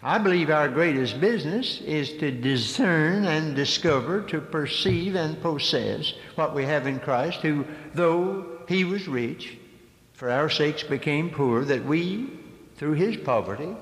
I 0.06 0.18
believe 0.18 0.50
our 0.50 0.68
greatest 0.68 1.22
business 1.22 1.80
is 1.80 2.12
to 2.18 2.30
discern 2.30 3.24
and 3.24 3.56
discover, 3.56 4.22
to 4.24 4.42
perceive 4.42 5.16
and 5.16 5.42
possess 5.42 6.14
what 6.36 6.54
we 6.54 6.66
have 6.66 6.88
in 6.88 7.00
Christ, 7.00 7.40
who, 7.40 7.66
though 7.94 8.46
he 8.68 8.84
was 8.84 9.08
rich, 9.08 9.58
for 10.12 10.30
our 10.30 10.50
sakes 10.50 10.84
became 10.84 11.30
poor, 11.30 11.64
that 11.64 11.86
we, 11.86 12.30
through 12.76 12.94
his 12.94 13.16
poverty, 13.16 13.74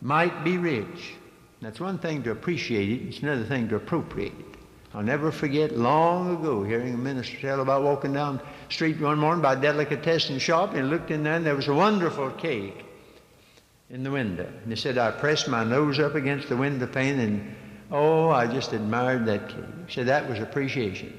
might 0.00 0.42
be 0.42 0.58
rich. 0.58 1.14
That's 1.60 1.78
one 1.78 1.98
thing 1.98 2.24
to 2.24 2.32
appreciate 2.32 2.88
it, 2.88 3.06
it's 3.06 3.20
another 3.20 3.44
thing 3.44 3.68
to 3.68 3.76
appropriate 3.76 4.32
it. 4.36 4.56
I'll 4.94 5.04
never 5.04 5.30
forget 5.30 5.78
long 5.78 6.38
ago 6.38 6.64
hearing 6.64 6.94
a 6.94 6.98
minister 6.98 7.36
tell 7.40 7.60
about 7.60 7.84
walking 7.84 8.12
down 8.12 8.38
the 8.38 8.74
street 8.74 9.00
one 9.00 9.20
morning 9.20 9.42
by 9.42 9.52
a 9.52 9.60
delicatessen 9.60 10.40
shop 10.40 10.74
and 10.74 10.90
looked 10.90 11.12
in 11.12 11.22
there 11.22 11.36
and 11.36 11.46
there 11.46 11.54
was 11.54 11.68
a 11.68 11.74
wonderful 11.74 12.30
cake 12.32 12.84
in 13.92 14.02
the 14.02 14.10
window. 14.10 14.50
And 14.62 14.72
he 14.72 14.76
said, 14.76 14.98
I 14.98 15.10
pressed 15.10 15.46
my 15.48 15.62
nose 15.62 16.00
up 16.00 16.14
against 16.14 16.48
the 16.48 16.56
window 16.56 16.86
pane 16.86 17.20
and, 17.20 17.54
oh, 17.90 18.30
I 18.30 18.46
just 18.46 18.72
admired 18.72 19.26
that 19.26 19.50
cake. 19.50 19.64
He 19.86 19.92
said, 19.92 20.06
that 20.06 20.28
was 20.28 20.38
appreciation. 20.40 21.10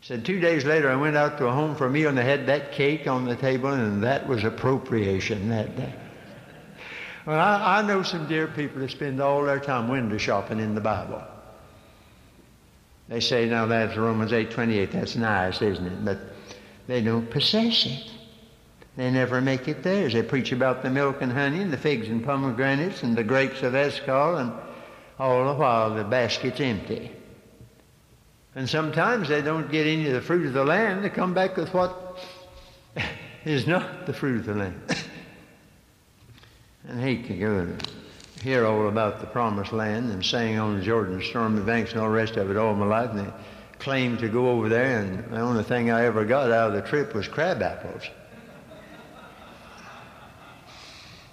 He 0.00 0.06
said, 0.06 0.24
two 0.24 0.38
days 0.38 0.64
later, 0.64 0.88
I 0.88 0.94
went 0.94 1.16
out 1.16 1.36
to 1.38 1.46
a 1.48 1.52
home 1.52 1.74
for 1.74 1.86
a 1.86 1.90
meal 1.90 2.08
and 2.08 2.16
they 2.16 2.24
had 2.24 2.46
that 2.46 2.72
cake 2.72 3.08
on 3.08 3.24
the 3.24 3.34
table 3.34 3.72
and 3.72 4.04
that 4.04 4.26
was 4.26 4.44
appropriation 4.44 5.48
that 5.48 5.76
day. 5.76 5.92
Well, 7.26 7.40
I, 7.40 7.78
I 7.78 7.82
know 7.82 8.02
some 8.02 8.28
dear 8.28 8.46
people 8.46 8.80
that 8.80 8.90
spend 8.90 9.20
all 9.20 9.42
their 9.42 9.58
time 9.58 9.88
window 9.88 10.16
shopping 10.16 10.60
in 10.60 10.76
the 10.76 10.80
Bible. 10.80 11.22
They 13.08 13.20
say, 13.20 13.48
now 13.48 13.66
that's 13.66 13.96
Romans 13.96 14.30
8.28. 14.30 14.92
That's 14.92 15.16
nice, 15.16 15.60
isn't 15.60 15.86
it? 15.86 16.04
But 16.04 16.18
they 16.86 17.02
don't 17.02 17.28
possess 17.28 17.84
it. 17.86 18.13
They 18.96 19.10
never 19.10 19.40
make 19.40 19.66
it 19.66 19.82
theirs. 19.82 20.12
They 20.12 20.22
preach 20.22 20.52
about 20.52 20.82
the 20.82 20.90
milk 20.90 21.20
and 21.20 21.32
honey 21.32 21.60
and 21.60 21.72
the 21.72 21.76
figs 21.76 22.08
and 22.08 22.24
pomegranates 22.24 23.02
and 23.02 23.16
the 23.16 23.24
grapes 23.24 23.62
of 23.62 23.74
Eshcol, 23.74 24.36
and 24.36 24.52
all 25.18 25.46
the 25.46 25.54
while 25.54 25.94
the 25.94 26.04
basket's 26.04 26.60
empty. 26.60 27.10
And 28.54 28.68
sometimes 28.68 29.28
they 29.28 29.42
don't 29.42 29.70
get 29.70 29.86
any 29.86 30.06
of 30.06 30.12
the 30.12 30.20
fruit 30.20 30.46
of 30.46 30.52
the 30.52 30.64
land. 30.64 31.04
They 31.04 31.10
come 31.10 31.34
back 31.34 31.56
with 31.56 31.74
what 31.74 32.18
is 33.44 33.66
not 33.66 34.06
the 34.06 34.12
fruit 34.12 34.40
of 34.40 34.46
the 34.46 34.54
land. 34.54 35.04
and 36.86 37.00
hate 37.00 37.26
to 37.26 37.34
go 37.34 37.76
hear 38.42 38.66
all 38.66 38.88
about 38.88 39.20
the 39.20 39.26
promised 39.26 39.72
land 39.72 40.12
and 40.12 40.24
sing 40.24 40.58
on 40.58 40.78
the 40.78 40.84
Jordan 40.84 41.20
stormy 41.22 41.62
banks 41.62 41.92
and 41.92 42.00
all 42.00 42.08
the 42.08 42.14
rest 42.14 42.36
of 42.36 42.50
it 42.50 42.56
all 42.56 42.74
my 42.74 42.86
life. 42.86 43.10
And 43.10 43.20
they 43.20 43.32
claim 43.78 44.18
to 44.18 44.28
go 44.28 44.50
over 44.50 44.68
there, 44.68 45.00
and 45.00 45.24
the 45.32 45.40
only 45.40 45.64
thing 45.64 45.90
I 45.90 46.04
ever 46.04 46.24
got 46.24 46.52
out 46.52 46.68
of 46.68 46.74
the 46.74 46.88
trip 46.88 47.14
was 47.14 47.26
crab 47.26 47.62
apples. 47.62 48.04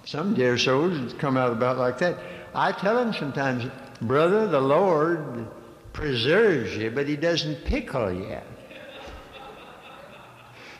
Some 0.04 0.34
dear 0.34 0.58
souls 0.58 1.14
come 1.14 1.36
out 1.36 1.52
about 1.52 1.78
like 1.78 1.98
that. 1.98 2.18
I 2.54 2.72
tell 2.72 2.96
them 2.96 3.12
sometimes, 3.12 3.70
brother, 4.00 4.46
the 4.46 4.60
Lord 4.60 5.48
preserves 5.92 6.76
you, 6.76 6.90
but 6.90 7.06
He 7.06 7.16
doesn't 7.16 7.64
pickle 7.64 8.12
you. 8.12 8.38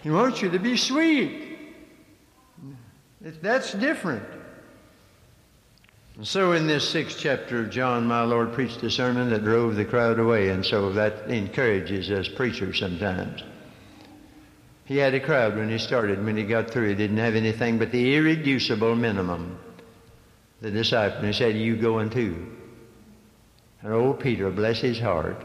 He 0.03 0.11
wants 0.11 0.43
you 0.43 0.51
to 0.51 0.59
be 0.59 0.77
sweet. 0.77 1.59
That's 3.21 3.73
different. 3.75 4.25
And 6.17 6.27
so, 6.27 6.53
in 6.53 6.67
this 6.67 6.89
sixth 6.89 7.19
chapter 7.19 7.61
of 7.61 7.71
John, 7.71 8.05
my 8.07 8.23
Lord 8.23 8.53
preached 8.53 8.83
a 8.83 8.91
sermon 8.91 9.31
that 9.31 9.45
drove 9.45 9.77
the 9.77 9.85
crowd 9.85 10.19
away, 10.19 10.51
and 10.51 10.67
so 10.67 10.93
that 10.93 11.31
encourages 11.31 12.11
us 12.11 12.29
preachers 12.29 12.81
sometimes. 12.81 13.43
He 14.85 14.97
had 14.97 15.15
a 15.15 15.21
crowd 15.21 15.57
when 15.57 15.71
he 15.71 15.79
started. 15.79 16.25
When 16.25 16.37
he 16.37 16.43
got 16.43 16.71
through, 16.71 16.89
he 16.89 16.95
didn't 16.95 17.19
have 17.19 17.35
anything 17.35 17.79
but 17.79 17.93
the 17.93 18.17
irreducible 18.17 18.95
minimum. 18.95 19.59
The 20.61 20.71
disciple, 20.71 21.23
he 21.23 21.33
said, 21.33 21.57
You 21.57 21.77
going 21.77 22.11
too? 22.11 22.47
And 23.83 23.93
old 23.93 24.21
Peter, 24.21 24.51
bless 24.51 24.81
his 24.81 25.01
heart, 25.01 25.45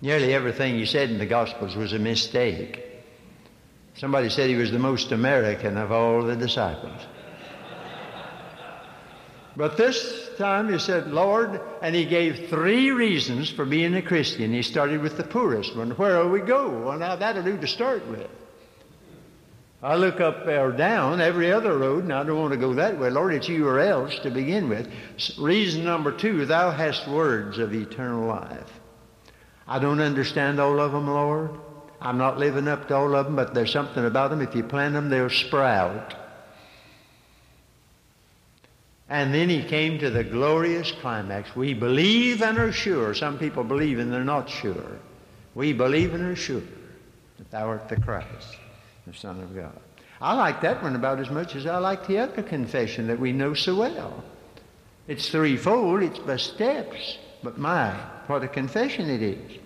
nearly 0.00 0.32
everything 0.32 0.76
he 0.76 0.86
said 0.86 1.10
in 1.10 1.18
the 1.18 1.26
Gospels 1.26 1.76
was 1.76 1.92
a 1.92 1.98
mistake. 1.98 2.84
Somebody 3.96 4.28
said 4.28 4.48
he 4.48 4.54
was 4.54 4.70
the 4.70 4.78
most 4.78 5.10
American 5.10 5.76
of 5.76 5.90
all 5.90 6.22
the 6.22 6.36
disciples. 6.36 7.00
But 9.56 9.76
this 9.76 10.30
time 10.38 10.72
he 10.72 10.78
said, 10.78 11.08
Lord, 11.08 11.60
and 11.82 11.92
he 11.96 12.04
gave 12.04 12.48
three 12.48 12.92
reasons 12.92 13.50
for 13.50 13.64
being 13.64 13.94
a 13.96 14.02
Christian. 14.02 14.52
He 14.52 14.62
started 14.62 15.02
with 15.02 15.16
the 15.16 15.24
poorest 15.24 15.76
one. 15.76 15.90
Where 15.90 16.22
will 16.22 16.30
we 16.30 16.40
go? 16.40 16.68
Well, 16.68 16.96
now 16.96 17.16
that'll 17.16 17.42
do 17.42 17.58
to 17.58 17.66
start 17.66 18.06
with. 18.06 18.30
I 19.82 19.94
look 19.94 20.20
up 20.20 20.46
or 20.46 20.72
down 20.72 21.20
every 21.20 21.52
other 21.52 21.78
road, 21.78 22.02
and 22.04 22.12
I 22.12 22.24
don't 22.24 22.38
want 22.38 22.52
to 22.52 22.58
go 22.58 22.74
that 22.74 22.98
way. 22.98 23.10
Lord, 23.10 23.32
it's 23.32 23.48
you 23.48 23.66
or 23.68 23.78
else 23.78 24.18
to 24.20 24.30
begin 24.30 24.68
with. 24.68 24.90
Reason 25.38 25.84
number 25.84 26.10
two, 26.10 26.46
thou 26.46 26.70
hast 26.72 27.06
words 27.06 27.58
of 27.58 27.72
eternal 27.72 28.26
life. 28.26 28.80
I 29.68 29.78
don't 29.78 30.00
understand 30.00 30.58
all 30.58 30.80
of 30.80 30.92
them, 30.92 31.06
Lord. 31.06 31.50
I'm 32.00 32.18
not 32.18 32.38
living 32.38 32.66
up 32.66 32.88
to 32.88 32.96
all 32.96 33.14
of 33.14 33.26
them, 33.26 33.36
but 33.36 33.54
there's 33.54 33.72
something 33.72 34.04
about 34.04 34.30
them. 34.30 34.40
If 34.40 34.54
you 34.54 34.64
plant 34.64 34.94
them, 34.94 35.10
they'll 35.10 35.30
sprout. 35.30 36.14
And 39.08 39.32
then 39.32 39.48
he 39.48 39.62
came 39.62 39.98
to 40.00 40.10
the 40.10 40.24
glorious 40.24 40.92
climax. 40.92 41.56
We 41.56 41.74
believe 41.74 42.42
and 42.42 42.58
are 42.58 42.72
sure. 42.72 43.14
Some 43.14 43.38
people 43.38 43.64
believe 43.64 43.98
and 43.98 44.12
they're 44.12 44.24
not 44.24 44.50
sure. 44.50 44.98
We 45.54 45.72
believe 45.72 46.14
and 46.14 46.24
are 46.24 46.36
sure 46.36 46.62
that 47.38 47.50
thou 47.50 47.68
art 47.68 47.88
the 47.88 47.96
Christ, 47.96 48.56
the 49.08 49.14
Son 49.16 49.40
of 49.40 49.54
God. 49.54 49.78
I 50.20 50.34
like 50.34 50.60
that 50.60 50.82
one 50.82 50.94
about 50.94 51.20
as 51.20 51.30
much 51.30 51.56
as 51.56 51.66
I 51.66 51.78
like 51.78 52.06
the 52.06 52.18
other 52.18 52.42
confession 52.42 53.06
that 53.06 53.18
we 53.18 53.32
know 53.32 53.54
so 53.54 53.76
well. 53.76 54.22
It's 55.06 55.30
threefold, 55.30 56.02
it's 56.02 56.18
by 56.18 56.36
steps, 56.36 57.18
but 57.42 57.56
my, 57.56 57.92
what 58.26 58.44
a 58.44 58.48
confession 58.48 59.08
it 59.08 59.22
is. 59.22 59.58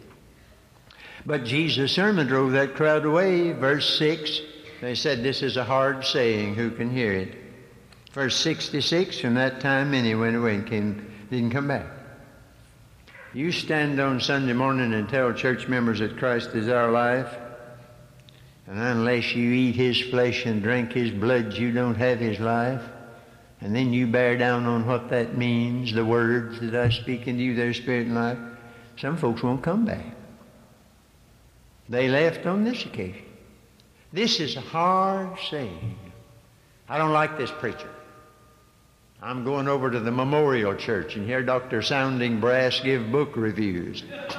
But 1.26 1.44
Jesus' 1.44 1.92
sermon 1.92 2.26
drove 2.26 2.52
that 2.52 2.74
crowd 2.74 3.04
away. 3.04 3.52
Verse 3.52 3.98
6, 3.98 4.40
they 4.80 4.94
said, 4.94 5.22
This 5.22 5.42
is 5.42 5.56
a 5.56 5.64
hard 5.64 6.04
saying. 6.04 6.54
Who 6.54 6.70
can 6.70 6.90
hear 6.90 7.12
it? 7.12 7.34
Verse 8.12 8.36
66, 8.36 9.20
from 9.20 9.34
that 9.34 9.60
time 9.60 9.90
many 9.90 10.14
went 10.14 10.36
away 10.36 10.56
and 10.56 10.66
came, 10.66 11.10
didn't 11.30 11.50
come 11.50 11.68
back. 11.68 11.86
You 13.32 13.50
stand 13.50 13.98
on 13.98 14.20
Sunday 14.20 14.52
morning 14.52 14.92
and 14.92 15.08
tell 15.08 15.32
church 15.32 15.66
members 15.66 16.00
that 16.00 16.18
Christ 16.18 16.50
is 16.50 16.68
our 16.68 16.90
life, 16.90 17.34
and 18.66 18.78
unless 18.78 19.34
you 19.34 19.50
eat 19.50 19.74
his 19.74 20.00
flesh 20.00 20.46
and 20.46 20.62
drink 20.62 20.92
his 20.92 21.10
blood, 21.10 21.54
you 21.54 21.72
don't 21.72 21.96
have 21.96 22.20
his 22.20 22.38
life. 22.38 22.82
And 23.60 23.74
then 23.74 23.92
you 23.92 24.06
bear 24.06 24.36
down 24.36 24.66
on 24.66 24.86
what 24.86 25.08
that 25.10 25.36
means, 25.36 25.92
the 25.92 26.04
words 26.04 26.60
that 26.60 26.74
I 26.74 26.88
speak 26.90 27.28
into 27.28 27.42
you, 27.42 27.54
their 27.54 27.74
spirit 27.74 28.06
and 28.06 28.14
life. 28.14 28.38
Some 28.96 29.16
folks 29.16 29.42
won't 29.42 29.62
come 29.62 29.84
back. 29.84 30.04
They 31.88 32.08
left 32.08 32.46
on 32.46 32.64
this 32.64 32.84
occasion. 32.84 33.24
This 34.12 34.40
is 34.40 34.56
a 34.56 34.60
hard 34.60 35.38
saying. 35.50 35.98
I 36.88 36.98
don't 36.98 37.12
like 37.12 37.38
this 37.38 37.50
preacher. 37.50 37.90
I'm 39.22 39.44
going 39.44 39.68
over 39.68 39.90
to 39.90 40.00
the 40.00 40.10
Memorial 40.10 40.74
Church 40.74 41.14
and 41.14 41.26
hear 41.26 41.42
Dr. 41.42 41.82
Sounding 41.82 42.40
Brass 42.40 42.80
give 42.80 43.12
book 43.12 43.36
reviews. 43.36 44.02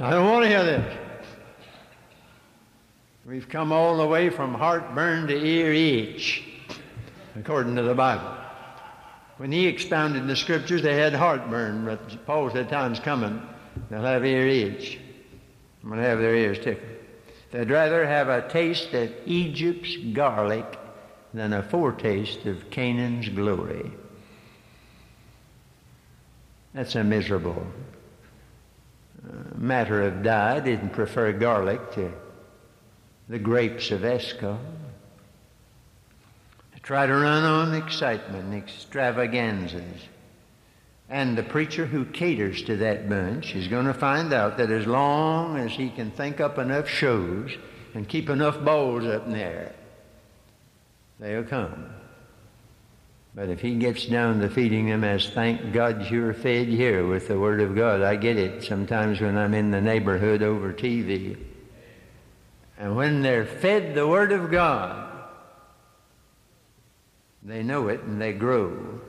I 0.00 0.10
don't 0.10 0.30
want 0.30 0.44
to 0.44 0.48
hear 0.48 0.64
this. 0.64 1.07
We've 3.28 3.46
come 3.46 3.72
all 3.72 3.98
the 3.98 4.06
way 4.06 4.30
from 4.30 4.54
heartburn 4.54 5.26
to 5.26 5.36
ear 5.36 5.70
itch, 5.70 6.42
according 7.36 7.76
to 7.76 7.82
the 7.82 7.94
Bible. 7.94 8.34
When 9.36 9.52
he 9.52 9.66
expounded 9.66 10.26
the 10.26 10.34
scriptures, 10.34 10.80
they 10.80 10.94
had 10.94 11.12
heartburn, 11.12 11.84
but 11.84 12.24
Paul 12.24 12.48
said, 12.48 12.70
Time's 12.70 13.00
coming, 13.00 13.42
they'll 13.90 14.00
have 14.00 14.24
ear 14.24 14.46
itch. 14.46 14.98
I'm 15.82 15.90
going 15.90 16.00
to 16.00 16.08
have 16.08 16.20
their 16.20 16.34
ears 16.34 16.58
tickled. 16.58 16.88
They'd 17.50 17.68
rather 17.68 18.06
have 18.06 18.30
a 18.30 18.48
taste 18.48 18.94
of 18.94 19.12
Egypt's 19.26 19.94
garlic 20.14 20.78
than 21.34 21.52
a 21.52 21.62
foretaste 21.62 22.46
of 22.46 22.70
Canaan's 22.70 23.28
glory. 23.28 23.92
That's 26.72 26.94
a 26.94 27.04
miserable 27.04 27.66
uh, 29.22 29.32
matter 29.54 30.00
of 30.00 30.22
diet. 30.22 30.64
Didn't 30.64 30.94
prefer 30.94 31.32
garlic 31.32 31.92
to 31.92 32.10
the 33.28 33.38
grapes 33.38 33.90
of 33.90 34.04
Eshcol. 34.04 34.58
Try 36.88 37.04
to 37.04 37.14
run 37.14 37.44
on 37.44 37.74
excitement 37.74 38.44
and 38.44 38.54
extravaganzas. 38.54 40.08
And 41.10 41.36
the 41.36 41.42
preacher 41.42 41.84
who 41.84 42.06
caters 42.06 42.62
to 42.62 42.78
that 42.78 43.10
bunch 43.10 43.54
is 43.54 43.68
going 43.68 43.84
to 43.84 43.92
find 43.92 44.32
out 44.32 44.56
that 44.56 44.70
as 44.70 44.86
long 44.86 45.58
as 45.58 45.70
he 45.72 45.90
can 45.90 46.10
think 46.10 46.40
up 46.40 46.56
enough 46.56 46.88
shows 46.88 47.50
and 47.92 48.08
keep 48.08 48.30
enough 48.30 48.58
bowls 48.64 49.04
up 49.04 49.26
in 49.26 49.34
there, 49.34 49.74
they'll 51.20 51.44
come. 51.44 51.90
But 53.34 53.50
if 53.50 53.60
he 53.60 53.74
gets 53.74 54.06
down 54.06 54.40
to 54.40 54.48
feeding 54.48 54.86
them 54.86 55.04
as 55.04 55.28
thank 55.28 55.74
God 55.74 56.10
you're 56.10 56.32
fed 56.32 56.68
here 56.68 57.06
with 57.06 57.28
the 57.28 57.38
Word 57.38 57.60
of 57.60 57.76
God, 57.76 58.00
I 58.00 58.16
get 58.16 58.38
it 58.38 58.64
sometimes 58.64 59.20
when 59.20 59.36
I'm 59.36 59.52
in 59.52 59.70
the 59.70 59.82
neighborhood 59.82 60.42
over 60.42 60.72
TV. 60.72 61.36
And 62.78 62.94
when 62.94 63.22
they're 63.22 63.44
fed 63.44 63.94
the 63.96 64.06
Word 64.06 64.30
of 64.30 64.52
God, 64.52 65.12
they 67.42 67.64
know 67.64 67.88
it 67.88 68.02
and 68.02 68.20
they 68.20 68.32
grow. 68.32 69.00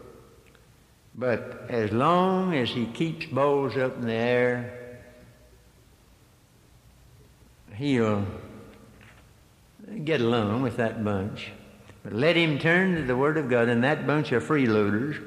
But 1.14 1.66
as 1.70 1.92
long 1.92 2.56
as 2.56 2.70
he 2.70 2.88
keeps 2.88 3.28
bowls 3.28 3.78
up 3.78 3.98
in 3.98 4.08
the 4.08 4.14
air, 4.14 5.00
he'll 7.76 8.26
get 10.04 10.22
along 10.22 10.64
with 10.64 10.78
that 10.78 11.04
bunch. 11.04 11.52
But 12.04 12.14
let 12.14 12.36
him 12.36 12.58
turn 12.58 12.96
to 12.96 13.04
the 13.04 13.18
Word 13.18 13.38
of 13.38 13.50
God, 13.50 13.70
and 13.70 13.84
that 13.84 14.08
bunch 14.08 14.32
of 14.32 14.44
freeloaders 14.44 15.22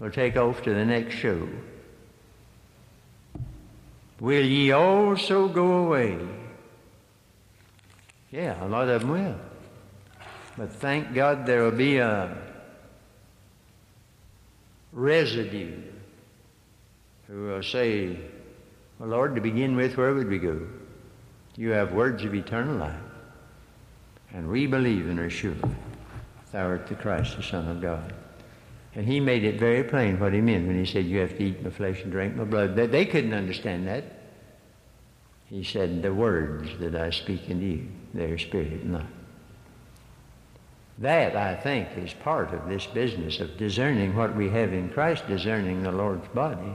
will 0.00 0.10
take 0.10 0.36
off 0.36 0.62
to 0.62 0.74
the 0.74 0.84
next 0.84 1.14
show. 1.14 1.48
Will 4.18 4.44
ye 4.44 4.72
also 4.72 5.48
go 5.48 5.84
away? 5.84 6.18
Yeah, 8.34 8.64
a 8.64 8.66
lot 8.66 8.88
of 8.88 9.02
them 9.02 9.10
will. 9.10 9.36
But 10.58 10.72
thank 10.72 11.14
God 11.14 11.46
there 11.46 11.62
will 11.62 11.70
be 11.70 11.98
a 11.98 12.36
residue 14.92 15.80
who 17.28 17.44
will 17.44 17.62
say, 17.62 18.18
well, 18.98 19.10
Lord, 19.10 19.36
to 19.36 19.40
begin 19.40 19.76
with, 19.76 19.96
where 19.96 20.12
would 20.12 20.28
we 20.28 20.40
go? 20.40 20.66
You 21.54 21.70
have 21.70 21.92
words 21.92 22.24
of 22.24 22.34
eternal 22.34 22.74
life. 22.74 23.00
And 24.32 24.48
we 24.48 24.66
believe 24.66 25.08
and 25.08 25.20
are 25.20 25.30
thou 26.50 26.66
art 26.66 26.88
the 26.88 26.96
Christ, 26.96 27.36
the 27.36 27.42
Son 27.44 27.68
of 27.68 27.80
God. 27.80 28.14
And 28.96 29.06
he 29.06 29.20
made 29.20 29.44
it 29.44 29.60
very 29.60 29.84
plain 29.84 30.18
what 30.18 30.32
he 30.32 30.40
meant 30.40 30.66
when 30.66 30.76
he 30.76 30.90
said, 30.90 31.04
You 31.04 31.20
have 31.20 31.36
to 31.38 31.44
eat 31.44 31.62
my 31.62 31.70
flesh 31.70 32.02
and 32.02 32.10
drink 32.10 32.34
my 32.34 32.42
blood. 32.42 32.74
They, 32.74 32.88
they 32.88 33.06
couldn't 33.06 33.32
understand 33.32 33.86
that. 33.86 34.13
He 35.54 35.62
said, 35.62 36.02
The 36.02 36.12
words 36.12 36.68
that 36.80 36.96
I 36.96 37.10
speak 37.10 37.42
unto 37.48 37.64
you, 37.64 37.86
they're 38.12 38.38
spirit 38.38 38.82
and 38.82 38.94
life. 38.94 39.06
That, 40.98 41.36
I 41.36 41.54
think, 41.54 41.90
is 41.96 42.12
part 42.12 42.52
of 42.52 42.68
this 42.68 42.86
business 42.86 43.38
of 43.38 43.56
discerning 43.56 44.16
what 44.16 44.34
we 44.34 44.50
have 44.50 44.72
in 44.72 44.88
Christ, 44.88 45.28
discerning 45.28 45.84
the 45.84 45.92
Lord's 45.92 46.26
body. 46.34 46.74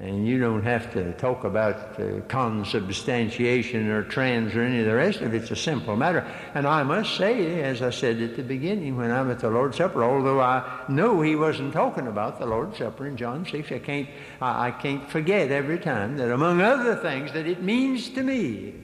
And 0.00 0.26
you 0.26 0.38
don't 0.38 0.62
have 0.62 0.90
to 0.94 1.12
talk 1.12 1.44
about 1.44 2.00
uh, 2.00 2.20
consubstantiation 2.26 3.90
or 3.90 4.04
trans 4.04 4.54
or 4.54 4.62
any 4.62 4.80
of 4.80 4.86
the 4.86 4.94
rest 4.94 5.20
of 5.20 5.34
it. 5.34 5.42
It's 5.42 5.50
a 5.50 5.56
simple 5.56 5.96
matter. 5.96 6.26
And 6.54 6.66
I 6.66 6.82
must 6.82 7.14
say, 7.16 7.60
as 7.60 7.82
I 7.82 7.90
said 7.90 8.22
at 8.22 8.34
the 8.36 8.42
beginning, 8.42 8.96
when 8.96 9.10
I'm 9.10 9.30
at 9.30 9.40
the 9.40 9.50
Lord's 9.50 9.76
Supper, 9.76 10.02
although 10.02 10.40
I 10.40 10.84
know 10.88 11.20
he 11.20 11.36
wasn't 11.36 11.74
talking 11.74 12.06
about 12.06 12.38
the 12.38 12.46
Lord's 12.46 12.78
Supper 12.78 13.06
in 13.06 13.18
John 13.18 13.44
6, 13.44 13.70
I 13.70 13.78
can't, 13.80 14.08
I, 14.40 14.68
I 14.68 14.70
can't 14.70 15.10
forget 15.10 15.50
every 15.50 15.78
time 15.78 16.16
that 16.16 16.30
among 16.30 16.62
other 16.62 16.96
things 16.96 17.32
that 17.32 17.46
it 17.46 17.62
means 17.62 18.08
to 18.10 18.22
me. 18.22 18.74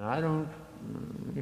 I 0.00 0.22
don't 0.22 0.48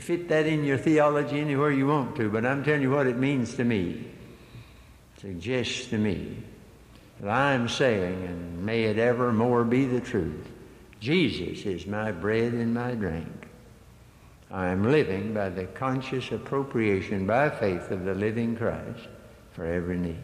fit 0.01 0.29
that 0.31 0.47
in 0.47 0.65
your 0.65 0.79
theology 0.79 1.39
anywhere 1.39 1.71
you 1.71 1.87
want 1.87 2.17
to, 2.17 2.29
but 2.29 2.45
I'm 2.45 2.65
telling 2.65 2.83
you 2.83 2.91
what 2.91 3.07
it 3.07 3.17
means 3.17 3.55
to 3.55 3.65
me. 3.65 4.11
It 5.17 5.21
suggests 5.21 5.87
to 5.87 5.99
me 5.99 6.43
that 7.21 7.31
I'm 7.31 7.69
saying, 7.69 8.25
and 8.25 8.65
may 8.65 8.85
it 8.85 8.99
evermore 8.99 9.65
be 9.65 9.85
the 9.85 10.01
truth, 10.01 10.49
Jesus 11.01 11.65
is 11.67 11.87
my 11.87 12.13
bread 12.13 12.53
and 12.53 12.75
my 12.75 12.93
drink. 12.93 13.49
I 14.51 14.67
am 14.69 14.91
living 14.91 15.33
by 15.33 15.49
the 15.49 15.67
conscious 15.67 16.33
appropriation 16.33 17.27
by 17.27 17.51
faith 17.51 17.91
of 17.91 18.05
the 18.05 18.15
living 18.15 18.57
Christ 18.57 19.09
for 19.53 19.65
every 19.65 19.97
need. 19.97 20.23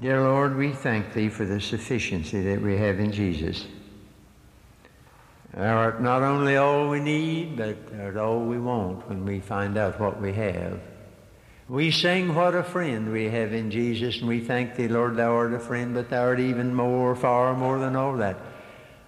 Dear 0.00 0.20
Lord, 0.20 0.56
we 0.56 0.72
thank 0.72 1.12
Thee 1.12 1.28
for 1.28 1.44
the 1.44 1.60
sufficiency 1.60 2.42
that 2.42 2.60
we 2.60 2.76
have 2.76 2.98
in 2.98 3.12
Jesus. 3.12 3.66
Thou 5.54 5.76
art 5.76 6.02
not 6.02 6.22
only 6.22 6.56
all 6.56 6.88
we 6.88 6.98
need, 6.98 7.56
but 7.56 7.76
art 8.00 8.16
all 8.16 8.40
we 8.40 8.58
want 8.58 9.08
when 9.08 9.24
we 9.24 9.38
find 9.38 9.78
out 9.78 10.00
what 10.00 10.20
we 10.20 10.32
have. 10.32 10.80
We 11.68 11.90
sing 11.90 12.34
what 12.34 12.54
a 12.54 12.62
friend 12.62 13.12
we 13.12 13.28
have 13.30 13.52
in 13.52 13.70
Jesus, 13.70 14.18
and 14.18 14.28
we 14.28 14.40
thank 14.40 14.74
thee, 14.74 14.88
Lord, 14.88 15.16
thou 15.16 15.32
art 15.32 15.54
a 15.54 15.58
friend, 15.58 15.94
but 15.94 16.10
thou 16.10 16.22
art 16.22 16.40
even 16.40 16.74
more, 16.74 17.14
far 17.14 17.54
more 17.54 17.78
than 17.78 17.96
all 17.96 18.16
that. 18.16 18.36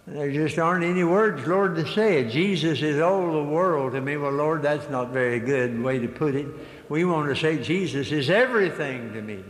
There 0.06 0.30
just 0.30 0.58
aren't 0.58 0.84
any 0.84 1.02
words, 1.02 1.46
Lord, 1.46 1.76
to 1.76 1.86
say 1.86 2.20
it. 2.20 2.30
Jesus 2.30 2.82
is 2.82 3.00
all 3.00 3.32
the 3.32 3.42
world 3.42 3.92
to 3.92 4.00
me. 4.00 4.16
Well, 4.16 4.32
Lord, 4.32 4.62
that's 4.62 4.88
not 4.90 5.10
very 5.10 5.40
good 5.40 5.82
way 5.82 5.98
to 5.98 6.08
put 6.08 6.34
it. 6.34 6.46
We 6.90 7.04
want 7.04 7.28
to 7.30 7.36
say 7.36 7.62
Jesus 7.62 8.12
is 8.12 8.28
everything 8.28 9.14
to 9.14 9.22
me. 9.22 9.42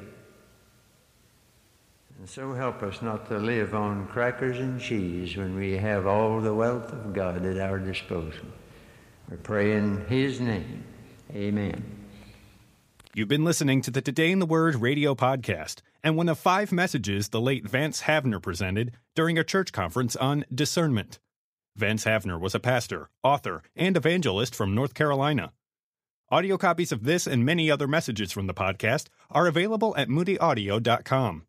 And 2.18 2.28
so 2.28 2.54
help 2.54 2.82
us 2.82 3.02
not 3.02 3.28
to 3.28 3.38
live 3.38 3.74
on 3.74 4.06
crackers 4.06 4.58
and 4.58 4.80
cheese 4.80 5.36
when 5.36 5.56
we 5.56 5.76
have 5.76 6.06
all 6.06 6.40
the 6.40 6.54
wealth 6.54 6.92
of 6.92 7.12
God 7.12 7.44
at 7.44 7.58
our 7.58 7.78
disposal. 7.80 8.46
We 9.28 9.36
pray 9.38 9.72
in 9.72 10.06
His 10.06 10.40
name. 10.40 10.84
Amen. 11.34 11.93
You've 13.16 13.28
been 13.28 13.44
listening 13.44 13.80
to 13.82 13.92
the 13.92 14.02
Today 14.02 14.32
in 14.32 14.40
the 14.40 14.44
Word 14.44 14.74
radio 14.74 15.14
podcast 15.14 15.82
and 16.02 16.16
one 16.16 16.28
of 16.28 16.36
five 16.36 16.72
messages 16.72 17.28
the 17.28 17.40
late 17.40 17.64
Vance 17.64 18.02
Havner 18.02 18.42
presented 18.42 18.96
during 19.14 19.38
a 19.38 19.44
church 19.44 19.70
conference 19.70 20.16
on 20.16 20.44
discernment. 20.52 21.20
Vance 21.76 22.06
Havner 22.06 22.40
was 22.40 22.56
a 22.56 22.58
pastor, 22.58 23.10
author, 23.22 23.62
and 23.76 23.96
evangelist 23.96 24.52
from 24.52 24.74
North 24.74 24.94
Carolina. 24.94 25.52
Audio 26.28 26.58
copies 26.58 26.90
of 26.90 27.04
this 27.04 27.28
and 27.28 27.44
many 27.44 27.70
other 27.70 27.86
messages 27.86 28.32
from 28.32 28.48
the 28.48 28.52
podcast 28.52 29.06
are 29.30 29.46
available 29.46 29.94
at 29.96 30.08
moodyaudio.com. 30.08 31.46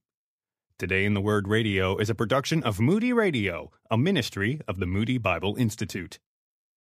Today 0.78 1.04
in 1.04 1.16
the 1.16 1.22
Word 1.22 1.48
Radio 1.48 1.98
is 1.98 2.12
a 2.12 2.16
production 2.16 2.62
of 2.62 2.80
Moody 2.80 3.12
Radio, 3.12 3.72
a 3.90 3.98
ministry 3.98 4.62
of 4.68 4.78
the 4.78 4.86
Moody 4.86 5.18
Bible 5.18 5.56
Institute. 5.56 6.20